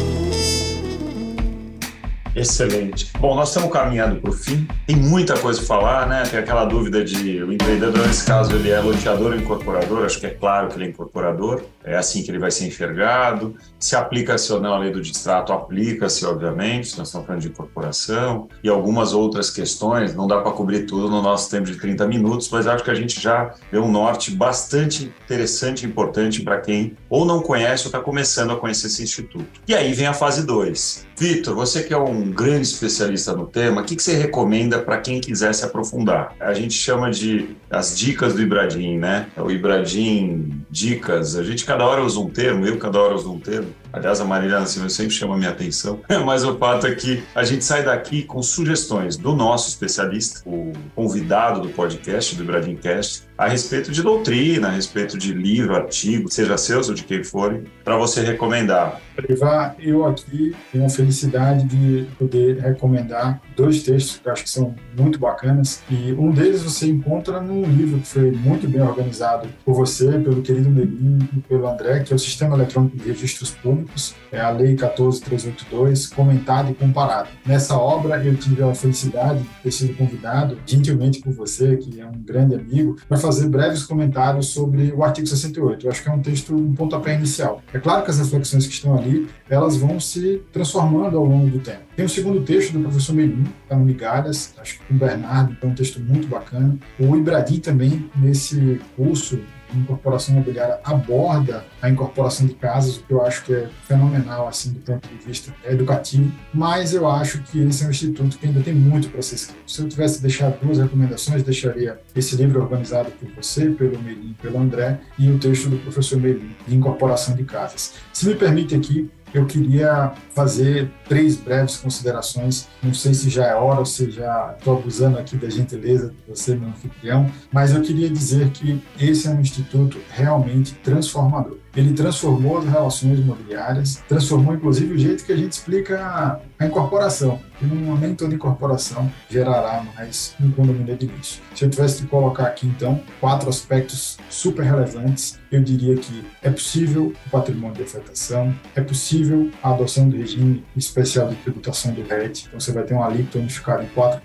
Excelente. 2.37 3.11
Bom, 3.19 3.35
nós 3.35 3.49
estamos 3.49 3.73
caminhando 3.73 4.21
para 4.21 4.31
o 4.31 4.33
fim. 4.33 4.65
Tem 4.87 4.95
muita 4.95 5.37
coisa 5.37 5.59
para 5.59 5.67
falar, 5.67 6.07
né? 6.07 6.23
Tem 6.23 6.39
aquela 6.39 6.65
dúvida 6.65 7.05
de 7.05 7.43
o 7.43 7.53
empreendedor, 7.53 8.07
nesse 8.07 8.25
caso, 8.25 8.55
ele 8.55 8.71
é 8.71 8.79
loteador 8.79 9.33
ou 9.33 9.39
incorporador. 9.41 10.05
Acho 10.05 10.21
que 10.21 10.27
é 10.27 10.31
claro 10.31 10.69
que 10.69 10.77
ele 10.77 10.85
é 10.85 10.89
incorporador. 10.91 11.63
É 11.87 11.97
assim 11.97 12.23
que 12.23 12.31
ele 12.31 12.39
vai 12.39 12.51
ser 12.51 12.67
enxergado. 12.67 13.55
Se 13.79 13.95
aplica-se 13.95 14.53
ou 14.53 14.61
não 14.61 14.75
a 14.75 14.79
lei 14.79 14.91
do 14.91 15.01
distrato, 15.01 15.53
aplica-se, 15.53 16.27
obviamente. 16.27 16.99
Nós 16.99 17.09
estamos 17.09 17.27
falando 17.27 17.43
de 17.43 17.49
incorporação 17.49 18.49
e 18.63 18.69
algumas 18.69 19.13
outras 19.13 19.49
questões. 19.49 20.15
Não 20.15 20.27
dá 20.27 20.41
para 20.41 20.51
cobrir 20.51 20.87
tudo 20.87 21.09
no 21.09 21.23
nosso 21.23 21.49
tempo 21.49 21.67
de 21.67 21.77
30 21.77 22.07
minutos, 22.09 22.51
mas 22.51 22.67
acho 22.67 22.83
que 22.83 22.91
a 22.91 22.95
gente 22.95 23.21
já 23.21 23.55
deu 23.71 23.85
um 23.85 23.91
norte 23.91 24.33
bastante 24.33 25.05
interessante 25.25 25.85
e 25.85 25.89
importante 25.89 26.43
para 26.43 26.61
quem 26.61 26.97
ou 27.09 27.25
não 27.25 27.41
conhece 27.41 27.85
ou 27.85 27.89
está 27.89 28.01
começando 28.01 28.51
a 28.51 28.57
conhecer 28.57 28.89
esse 28.89 29.03
instituto. 29.03 29.61
E 29.69 29.75
aí 29.75 29.93
vem 29.93 30.07
a 30.07 30.13
fase 30.13 30.45
2. 30.45 31.07
Vitor, 31.19 31.55
você 31.55 31.83
que 31.83 31.95
é 31.95 31.97
um 31.97 32.17
um 32.17 32.31
grande 32.31 32.67
especialista 32.67 33.35
no 33.35 33.47
tema, 33.47 33.83
o 33.83 33.85
que, 33.85 33.95
que 33.95 34.03
você 34.03 34.17
recomenda 34.17 34.79
para 34.79 34.99
quem 34.99 35.21
quiser 35.21 35.55
se 35.55 35.65
aprofundar? 35.65 36.35
A 36.41 36.53
gente 36.55 36.75
chama 36.75 37.11
de 37.11 37.57
as 37.71 37.97
dicas 37.97 38.35
do 38.35 38.43
Ibradim, 38.43 38.99
né? 38.99 39.27
O 39.37 39.51
Ibradim 39.51 40.65
Dicas. 40.71 41.37
A 41.37 41.43
gente 41.43 41.65
cada 41.77 41.89
hora 41.91 42.03
usa 42.03 42.19
um 42.19 42.31
termo, 42.31 42.67
eu 42.67 42.79
cada 42.79 42.99
hora 42.99 43.15
uso 43.15 43.31
um 43.31 43.39
termo. 43.39 43.69
Aliás, 43.97 44.21
a 44.21 44.27
Marília 44.27 44.61
Nascimento 44.61 44.93
sempre 44.93 45.15
chama 45.15 45.39
minha 45.39 45.49
atenção. 45.49 46.01
Mas 46.27 46.45
o 46.45 46.59
fato 46.59 46.87
é 46.87 46.95
que 46.95 47.25
a 47.35 47.43
gente 47.45 47.65
sai 47.65 47.83
daqui 47.83 48.23
com 48.23 48.43
sugestões 48.43 49.17
do 49.17 49.35
nosso 49.35 49.71
especialista, 49.71 50.43
o 50.45 50.71
convidado 50.95 51.63
do 51.63 51.71
podcast, 51.71 52.37
do 52.37 52.43
Ibradimcast, 52.43 53.25
a 53.39 53.49
respeito 53.49 53.91
de 53.91 54.03
doutrina, 54.03 54.69
a 54.69 54.71
respeito 54.71 55.17
de 55.17 55.33
livro, 55.33 55.75
artigo, 55.75 56.31
seja 56.31 56.59
seus 56.59 56.91
ou 56.91 56.95
de 56.95 57.05
quem 57.05 57.25
for, 57.25 57.63
para 57.83 57.97
você 57.97 58.23
recomendar. 58.23 59.01
Privar, 59.15 59.77
eu 59.79 60.05
aqui 60.05 60.55
tenho 60.71 60.85
a 60.85 60.89
felicidade 60.91 61.65
de 61.65 62.07
poder 62.19 62.59
recomendar 62.59 63.41
dois 63.57 63.83
textos 63.83 64.19
que 64.19 64.29
eu 64.29 64.33
acho 64.33 64.45
que 64.45 64.51
são 64.51 64.75
muito 64.97 65.19
bacanas. 65.19 65.83
E 65.91 66.13
um 66.13 66.31
deles 66.31 66.63
você 66.63 66.87
encontra 66.87 67.41
num 67.41 67.63
livro 67.65 68.01
que 68.01 68.07
foi 68.07 68.31
muito 68.31 68.69
bem 68.69 68.83
organizado 68.83 69.49
por 69.65 69.75
você, 69.75 70.19
pelo 70.19 70.43
querido 70.43 70.69
Melim 70.69 71.29
e 71.35 71.41
pelo 71.41 71.67
André, 71.67 72.01
que 72.01 72.13
é 72.13 72.17
o 72.17 72.19
Sistema 72.19 72.57
Eletrônico 72.57 72.97
de 72.97 73.09
Registros 73.09 73.51
Públicos, 73.51 73.86
é 74.33 74.41
a 74.41 74.51
Lei 74.51 74.75
14382, 74.75 76.07
comentado 76.09 76.71
e 76.71 76.75
comparado. 76.75 77.29
Nessa 77.45 77.77
obra 77.77 78.23
eu 78.25 78.37
tive 78.37 78.63
a 78.63 78.75
felicidade 78.75 79.41
de 79.41 79.49
ter 79.63 79.71
sido 79.71 79.97
convidado, 79.97 80.59
gentilmente 80.67 81.21
por 81.21 81.33
você, 81.33 81.77
que 81.77 82.01
é 82.01 82.07
um 82.07 82.23
grande 82.23 82.55
amigo, 82.55 82.97
para 83.09 83.17
fazer 83.17 83.49
breves 83.49 83.85
comentários 83.85 84.49
sobre 84.49 84.93
o 84.93 85.03
artigo 85.03 85.27
68. 85.27 85.87
Eu 85.87 85.91
acho 85.91 86.03
que 86.03 86.09
é 86.09 86.13
um 86.13 86.21
texto, 86.21 86.55
um 86.55 86.75
pontapé 86.75 87.15
inicial. 87.15 87.63
É 87.73 87.79
claro 87.79 88.05
que 88.05 88.11
as 88.11 88.19
reflexões 88.19 88.67
que 88.67 88.73
estão 88.73 88.97
ali, 88.97 89.29
elas 89.49 89.77
vão 89.77 89.99
se 90.01 90.43
transformando 90.53 91.17
ao 91.17 91.25
longo 91.25 91.49
do 91.51 91.59
tempo. 91.59 91.81
Tem 91.95 92.05
o 92.05 92.09
segundo 92.09 92.43
texto 92.43 92.73
do 92.73 92.81
professor 92.81 93.15
Melim, 93.15 93.45
está 93.63 93.77
no 93.77 93.85
Migalhas, 93.85 94.55
acho 94.59 94.79
que 94.79 94.85
com 94.85 94.95
o 94.95 94.99
Bernardo, 94.99 95.57
é 95.63 95.67
um 95.67 95.75
texto 95.75 96.01
muito 96.01 96.29
bacana. 96.29 96.77
O 96.99 97.17
Ibradim 97.17 97.59
também, 97.59 98.11
nesse 98.17 98.81
curso 98.97 99.39
incorporação 99.75 100.35
imobiliária 100.35 100.79
aborda 100.85 101.65
a 101.81 101.89
incorporação 101.89 102.47
de 102.47 102.55
casas, 102.55 102.97
o 102.97 103.03
que 103.03 103.13
eu 103.13 103.25
acho 103.25 103.45
que 103.45 103.55
é 103.55 103.69
fenomenal, 103.85 104.49
assim, 104.49 104.73
do 104.73 104.81
ponto 104.81 105.09
de 105.09 105.27
vista 105.27 105.55
educativo, 105.65 106.33
mas 106.53 106.95
eu 106.95 107.09
acho 107.09 107.43
que 107.43 107.61
esse 107.61 107.85
é 107.85 107.87
um 107.87 107.91
instituto 107.91 108.39
que 108.39 108.47
ainda 108.47 108.61
tem 108.61 108.75
muito 108.75 109.09
para 109.09 109.23
ser 109.23 109.37
escrito. 109.37 109.71
Se 109.71 109.81
eu 109.81 109.89
tivesse 109.89 110.23
deixado 110.23 110.61
duas 110.61 110.79
recomendações, 110.79 111.43
deixaria 111.43 112.01
esse 112.15 112.37
livro 112.37 112.61
organizado 112.61 113.11
por 113.11 113.29
você, 113.31 113.71
pelo 113.71 113.99
Melim, 113.99 114.35
pelo 114.41 114.59
André, 114.59 115.01
e 115.19 115.31
o 115.31 115.39
texto 115.39 115.69
do 115.69 115.79
professor 115.79 116.21
Melim, 116.21 116.55
de 116.67 116.77
incorporação 116.77 117.35
de 117.35 117.45
casas. 117.45 117.95
Se 118.13 118.27
me 118.27 118.35
permite 118.35 118.75
aqui, 118.75 119.11
eu 119.35 119.47
queria 119.47 120.13
fazer 120.35 120.91
três 121.09 121.37
breves 121.37 121.77
considerações. 121.77 122.69
Não 122.83 122.95
sei 122.95 123.15
se 123.15 123.29
já 123.29 123.47
é 123.47 123.55
hora 123.55 123.81
ou 123.81 123.87
se 123.87 124.11
já 124.11 124.55
estou 124.59 124.79
abusando 124.79 125.19
aqui 125.19 125.37
da 125.37 125.49
gentileza 125.49 126.09
de 126.09 126.17
você, 126.31 126.55
meu 126.55 126.69
anfitrião, 126.69 127.31
mas 127.53 127.75
eu 127.75 127.83
queria 127.83 128.09
dizer 128.09 128.51
que 128.51 128.83
esse 129.01 129.29
é 129.29 129.31
um 129.31 129.41
instituto 129.41 129.99
realmente 130.11 130.75
transformador. 130.75 131.59
Ele 131.77 131.93
transformou 131.93 132.57
as 132.59 132.65
relações 132.65 133.19
imobiliárias, 133.19 134.03
transformou 134.09 134.55
inclusive 134.55 134.95
o 134.95 134.99
jeito 134.99 135.25
que 135.27 135.33
a 135.33 135.37
gente 135.37 135.53
explica 135.53 136.41
a 136.59 136.67
incorporação, 136.67 137.39
que 137.59 137.67
não, 137.67 137.97
nem 137.99 138.15
toda 138.15 138.35
incorporação 138.35 139.13
gerará 139.29 139.85
mais 139.95 140.35
um 140.41 140.51
condomínio 140.53 140.95
edilício. 140.95 141.43
Se 141.55 141.67
eu 141.67 141.71
tivesse 141.71 142.03
que 142.03 142.09
colocar 142.09 142.45
aqui, 142.45 142.67
então, 142.67 143.03
quatro 143.21 143.51
aspectos 143.51 144.17
super 144.31 144.65
relevantes, 144.65 145.39
eu 145.51 145.63
diria 145.63 145.97
que 145.97 146.25
é 146.43 146.51
possível 146.51 147.13
o 147.27 147.31
patrimônio 147.31 147.77
de 147.77 147.83
afetação, 147.83 148.55
é 148.75 148.81
possível 148.81 149.51
a 149.63 149.71
adoção 149.71 150.09
do 150.09 150.17
regime 150.17 150.65
especial 150.77 151.29
de 151.29 151.37
tributação 151.37 151.93
do 151.93 152.03
RET, 152.03 152.47
então 152.47 152.61
você 152.61 152.73
vai 152.73 152.85
ter 152.85 152.95
um 152.95 153.03
alíquota 153.03 153.39
unificada 153.39 153.83
em 153.83 153.89
4% 153.89 154.21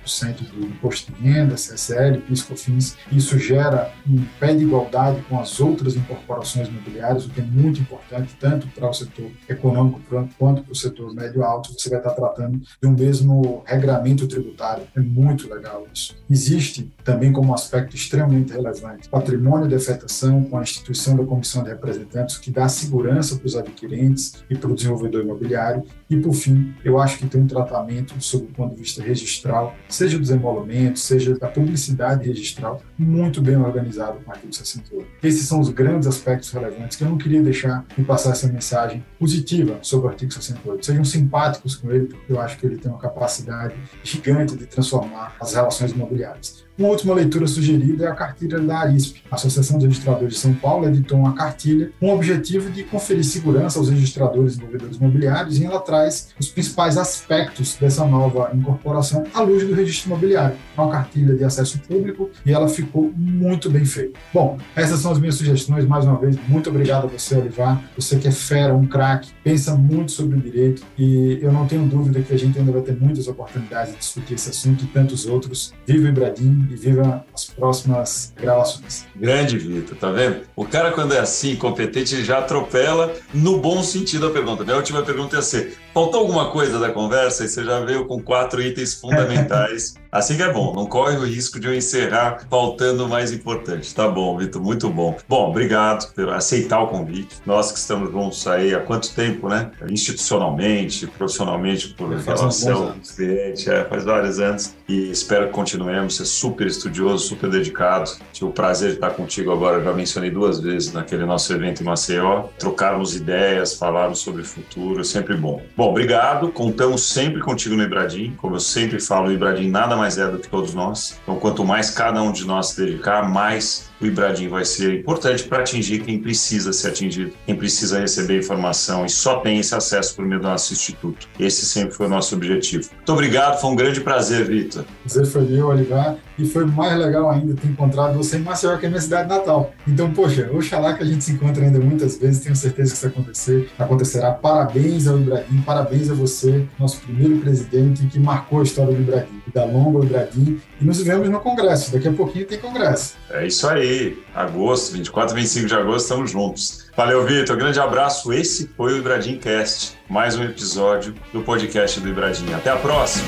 do 0.53 0.65
imposto 0.65 1.11
de 1.11 1.21
renda, 1.21 1.55
CSL, 1.55 2.19
PIS, 2.21 2.43
COFINS, 2.43 2.97
isso 3.11 3.37
gera 3.37 3.91
um 4.07 4.23
pé 4.39 4.53
de 4.53 4.63
igualdade 4.63 5.21
com 5.29 5.39
as 5.39 5.59
outras 5.59 5.95
incorporações 5.95 6.67
imobiliárias, 6.67 7.25
o 7.25 7.29
que 7.29 7.41
é 7.41 7.43
muito 7.43 7.81
importante, 7.81 8.35
tanto 8.39 8.67
para 8.67 8.89
o 8.89 8.93
setor 8.93 9.29
econômico 9.47 10.01
quanto 10.37 10.63
para 10.63 10.71
o 10.71 10.75
setor 10.75 11.13
médio-alto. 11.13 11.73
Você 11.77 11.89
vai 11.89 11.99
estar 11.99 12.11
tratando 12.11 12.59
de 12.59 12.87
um 12.87 12.91
mesmo 12.91 13.63
regramento 13.65 14.27
tributário. 14.27 14.83
É 14.95 14.99
muito 14.99 15.49
legal 15.53 15.85
isso. 15.93 16.15
Existe 16.29 16.91
também 17.03 17.31
como 17.31 17.53
aspecto 17.53 17.95
extremamente 17.95 18.51
relevante 18.51 19.09
patrimônio 19.09 19.67
de 19.67 19.75
afetação 19.75 20.43
com 20.43 20.57
a 20.57 20.61
instituição 20.61 21.10
da 21.15 21.23
Comissão 21.23 21.63
de 21.63 21.69
Representantes, 21.69 22.37
que 22.37 22.51
dá 22.51 22.67
segurança 22.67 23.35
para 23.35 23.45
os 23.45 23.55
adquirentes 23.55 24.43
e 24.49 24.55
para 24.55 24.69
o 24.69 24.75
desenvolvedor 24.75 25.23
imobiliário. 25.23 25.83
E, 26.09 26.17
por 26.17 26.33
fim, 26.33 26.73
eu 26.83 26.99
acho 26.99 27.17
que 27.17 27.27
tem 27.27 27.41
um 27.41 27.47
tratamento, 27.47 28.13
sob 28.19 28.45
o 28.45 28.47
ponto 28.47 28.75
de 28.75 28.81
vista 28.81 29.01
registral, 29.01 29.75
seja 29.87 30.17
dos 30.17 30.29
emolumentos, 30.29 31.03
seja 31.03 31.37
da 31.37 31.47
publicidade 31.47 32.27
registral, 32.27 32.81
muito 32.97 33.41
bem 33.41 33.57
organizado 33.57 34.19
com 34.19 34.29
o 34.29 34.33
artigo 34.33 34.53
68. 34.53 35.07
Esses 35.23 35.47
são 35.47 35.59
os 35.59 35.69
grandes 35.69 36.07
aspectos 36.07 36.51
relevantes 36.51 36.97
que 36.97 37.03
eu 37.03 37.09
não 37.09 37.17
queria 37.17 37.41
deixar 37.41 37.85
de 37.95 38.03
passar 38.03 38.31
essa 38.31 38.47
mensagem 38.47 39.03
positiva 39.19 39.79
sobre 39.81 40.07
o 40.07 40.09
artigo 40.09 40.31
68. 40.31 40.85
Sejam 40.85 41.05
simpáticos 41.05 41.75
com 41.75 41.91
ele, 41.91 42.07
porque 42.07 42.31
eu 42.31 42.39
acho 42.39 42.57
que 42.57 42.65
ele 42.65 42.77
tem 42.77 42.91
uma 42.91 42.99
capacidade 42.99 43.75
gigante 44.03 44.55
de 44.55 44.65
transformar 44.65 45.35
as 45.39 45.53
relações 45.53 45.91
imobiliárias. 45.91 46.63
Uma 46.81 46.89
última 46.89 47.13
leitura 47.13 47.45
sugerida 47.45 48.05
é 48.05 48.07
a 48.07 48.15
cartilha 48.15 48.59
da 48.59 48.79
ARISP. 48.79 49.21
A 49.29 49.35
Associação 49.35 49.77
dos 49.77 49.85
Registradores 49.85 50.33
de 50.33 50.39
São 50.39 50.51
Paulo 50.55 50.87
editou 50.87 51.19
uma 51.19 51.33
cartilha 51.33 51.91
com 51.99 52.07
o 52.07 52.15
objetivo 52.15 52.71
de 52.71 52.83
conferir 52.83 53.23
segurança 53.23 53.77
aos 53.77 53.87
registradores 53.87 54.53
e 54.53 54.55
desenvolvedores 54.55 54.97
imobiliários 54.97 55.59
e 55.59 55.65
ela 55.65 55.79
traz 55.79 56.29
os 56.39 56.49
principais 56.49 56.97
aspectos 56.97 57.75
dessa 57.75 58.03
nova 58.03 58.49
incorporação 58.55 59.23
à 59.31 59.41
luz 59.41 59.63
do 59.63 59.75
registro 59.75 60.09
imobiliário. 60.09 60.57
É 60.75 60.81
uma 60.81 60.91
cartilha 60.91 61.35
de 61.35 61.43
acesso 61.43 61.77
público 61.87 62.31
e 62.43 62.51
ela 62.51 62.67
ficou 62.67 63.13
muito 63.15 63.69
bem 63.69 63.85
feita. 63.85 64.17
Bom, 64.33 64.57
essas 64.75 65.01
são 65.01 65.11
as 65.11 65.19
minhas 65.19 65.35
sugestões. 65.35 65.85
Mais 65.85 66.05
uma 66.05 66.17
vez, 66.17 66.35
muito 66.47 66.71
obrigado 66.71 67.03
a 67.03 67.07
você, 67.07 67.35
Olivar. 67.35 67.79
Você 67.95 68.17
que 68.17 68.27
é 68.27 68.31
fera, 68.31 68.73
um 68.73 68.87
craque, 68.87 69.29
pensa 69.43 69.75
muito 69.75 70.11
sobre 70.11 70.35
o 70.35 70.41
direito 70.41 70.81
e 70.97 71.37
eu 71.43 71.53
não 71.53 71.67
tenho 71.67 71.85
dúvida 71.85 72.23
que 72.23 72.33
a 72.33 72.37
gente 72.37 72.57
ainda 72.57 72.71
vai 72.71 72.81
ter 72.81 72.99
muitas 72.99 73.27
oportunidades 73.27 73.93
de 73.93 73.99
discutir 73.99 74.33
esse 74.33 74.49
assunto 74.49 74.83
e 74.83 74.87
tantos 74.87 75.27
outros. 75.27 75.75
Viva 75.85 76.07
o 76.07 76.09
Ibradim 76.09 76.70
e 76.71 76.75
viva 76.75 77.25
as 77.33 77.45
próximas 77.45 78.33
gravações. 78.39 79.05
Grande, 79.15 79.57
Vitor, 79.57 79.97
tá 79.97 80.11
vendo? 80.11 80.41
O 80.55 80.65
cara, 80.65 80.91
quando 80.91 81.13
é 81.13 81.19
assim, 81.19 81.55
competente, 81.55 82.15
ele 82.15 82.23
já 82.23 82.39
atropela 82.39 83.13
no 83.33 83.59
bom 83.59 83.83
sentido 83.83 84.27
a 84.27 84.31
pergunta. 84.31 84.63
Minha 84.63 84.77
última 84.77 85.03
pergunta 85.03 85.35
ia 85.35 85.41
ser: 85.41 85.77
faltou 85.93 86.21
alguma 86.21 86.51
coisa 86.51 86.79
da 86.79 86.91
conversa? 86.91 87.45
E 87.45 87.49
você 87.49 87.63
já 87.63 87.79
veio 87.79 88.05
com 88.05 88.21
quatro 88.21 88.61
itens 88.61 88.93
fundamentais 88.93 89.95
Assim 90.11 90.35
que 90.35 90.43
é 90.43 90.51
bom, 90.51 90.73
não 90.75 90.85
corre 90.85 91.15
o 91.15 91.23
risco 91.23 91.57
de 91.57 91.67
eu 91.67 91.73
encerrar 91.73 92.45
faltando 92.49 93.05
o 93.05 93.09
mais 93.09 93.31
importante. 93.31 93.95
Tá 93.95 94.09
bom, 94.09 94.37
Vitor, 94.37 94.61
muito 94.61 94.89
bom. 94.89 95.17
Bom, 95.27 95.49
obrigado 95.49 96.13
por 96.13 96.27
aceitar 96.33 96.81
o 96.81 96.87
convite. 96.87 97.37
Nós 97.45 97.71
que 97.71 97.77
estamos 97.77 98.11
juntos 98.11 98.45
aí 98.45 98.75
há 98.75 98.81
quanto 98.81 99.15
tempo, 99.15 99.47
né? 99.47 99.71
Institucionalmente, 99.89 101.07
profissionalmente, 101.07 101.93
por 101.93 102.09
relação 102.09 102.89
ao 102.89 103.15
cliente, 103.15 103.69
é, 103.69 103.85
faz 103.85 104.03
vários 104.03 104.37
anos. 104.41 104.75
E 104.85 105.11
espero 105.11 105.47
que 105.47 105.53
continuemos. 105.53 106.17
Você 106.17 106.23
é 106.23 106.25
super 106.25 106.67
estudioso, 106.67 107.29
super 107.29 107.49
dedicado. 107.49 108.11
Tive 108.33 108.49
o 108.49 108.53
prazer 108.53 108.89
de 108.89 108.95
estar 108.95 109.11
contigo 109.11 109.49
agora, 109.53 109.81
já 109.81 109.93
mencionei 109.93 110.29
duas 110.29 110.59
vezes 110.59 110.91
naquele 110.91 111.25
nosso 111.25 111.53
evento 111.53 111.83
em 111.83 111.85
Maceió. 111.85 112.49
Trocarmos 112.59 113.15
ideias, 113.15 113.75
falarmos 113.75 114.19
sobre 114.19 114.41
o 114.41 114.45
futuro, 114.45 114.99
é 114.99 115.05
sempre 115.05 115.37
bom. 115.37 115.61
Bom, 115.81 115.89
obrigado. 115.89 116.49
Contamos 116.49 117.09
sempre 117.09 117.39
contigo 117.39 117.75
no 117.75 117.81
Ibradim. 117.81 118.35
Como 118.37 118.55
eu 118.55 118.59
sempre 118.59 118.99
falo, 118.99 119.29
o 119.29 119.31
Ibradim 119.31 119.67
nada 119.67 119.95
mais 119.95 120.15
é 120.19 120.27
do 120.27 120.37
que 120.37 120.47
todos 120.47 120.75
nós. 120.75 121.19
Então, 121.23 121.37
quanto 121.37 121.65
mais 121.65 121.89
cada 121.89 122.21
um 122.21 122.31
de 122.31 122.45
nós 122.45 122.67
se 122.67 122.85
dedicar, 122.85 123.27
mais 123.27 123.89
o 124.01 124.05
Ibradim 124.05 124.47
vai 124.47 124.65
ser 124.65 124.99
importante 124.99 125.43
para 125.43 125.59
atingir 125.59 125.99
quem 126.03 126.19
precisa 126.19 126.73
ser 126.73 126.89
atingido, 126.89 127.31
quem 127.45 127.55
precisa 127.55 127.99
receber 127.99 128.39
informação 128.39 129.05
e 129.05 129.09
só 129.09 129.39
tem 129.39 129.59
esse 129.59 129.75
acesso 129.75 130.15
por 130.15 130.25
meio 130.25 130.41
do 130.41 130.47
nosso 130.47 130.73
instituto. 130.73 131.27
Esse 131.39 131.65
sempre 131.65 131.91
foi 131.91 132.07
o 132.07 132.09
nosso 132.09 132.35
objetivo. 132.35 132.89
Muito 132.95 133.13
obrigado, 133.13 133.59
foi 133.59 133.69
um 133.69 133.75
grande 133.75 134.01
prazer, 134.01 134.45
Vitor. 134.45 134.85
Prazer 135.03 135.25
foi 135.25 135.43
meu, 135.43 135.67
Olivar, 135.67 136.17
e 136.37 136.45
foi 136.45 136.65
mais 136.65 136.97
legal 136.97 137.29
ainda 137.29 137.53
ter 137.53 137.67
encontrado 137.67 138.17
você 138.17 138.37
em 138.37 138.41
Maceió, 138.41 138.75
que 138.77 138.85
é 138.85 138.89
minha 138.89 139.01
cidade 139.01 139.29
natal. 139.29 139.73
Então, 139.87 140.11
poxa, 140.11 140.49
oxalá 140.51 140.93
que 140.93 141.03
a 141.03 141.05
gente 141.05 141.23
se 141.23 141.33
encontre 141.33 141.63
ainda 141.63 141.79
muitas 141.79 142.17
vezes, 142.17 142.43
tenho 142.43 142.55
certeza 142.55 142.91
que 142.91 142.97
isso 142.97 143.07
acontecer, 143.07 143.69
acontecerá. 143.77 144.31
Parabéns 144.31 145.07
ao 145.07 145.19
Ibradim, 145.19 145.61
parabéns 145.61 146.09
a 146.09 146.13
você, 146.13 146.65
nosso 146.79 146.99
primeiro 147.01 147.37
presidente 147.37 148.05
que 148.07 148.19
marcou 148.19 148.61
a 148.61 148.63
história 148.63 148.93
do 148.93 149.01
Ibradim, 149.01 149.41
da 149.53 149.65
longa 149.65 150.05
Ibradim, 150.05 150.59
e 150.79 150.85
nos 150.85 151.01
vemos 151.01 151.29
no 151.29 151.39
congresso. 151.39 151.91
Daqui 151.91 152.07
a 152.07 152.13
pouquinho 152.13 152.45
tem 152.45 152.57
congresso. 152.57 153.15
É 153.29 153.45
isso 153.45 153.67
aí 153.91 154.23
agosto, 154.33 154.93
24 154.93 155.37
e 155.37 155.41
25 155.41 155.67
de 155.67 155.75
agosto, 155.75 156.01
estamos 156.03 156.31
juntos. 156.31 156.89
Valeu, 156.95 157.25
Vitor. 157.25 157.57
Grande 157.57 157.79
abraço. 157.79 158.31
Esse 158.31 158.69
foi 158.75 158.93
o 158.93 158.97
Ibradim 158.97 159.37
Cast, 159.37 159.97
mais 160.09 160.37
um 160.37 160.43
episódio 160.43 161.13
do 161.31 161.41
podcast 161.41 161.99
do 161.99 162.09
Ibradim. 162.09 162.51
Até 162.53 162.69
a 162.69 162.77
próxima. 162.77 163.25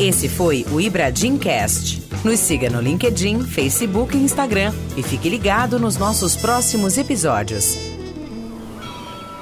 Esse 0.00 0.28
foi 0.28 0.66
o 0.70 0.80
Ibradim 0.80 1.38
Cast. 1.38 2.02
Nos 2.24 2.40
siga 2.40 2.68
no 2.68 2.80
LinkedIn, 2.80 3.42
Facebook 3.44 4.16
e 4.16 4.20
Instagram 4.20 4.72
e 4.96 5.02
fique 5.02 5.28
ligado 5.28 5.78
nos 5.78 5.96
nossos 5.96 6.34
próximos 6.34 6.98
episódios. 6.98 7.93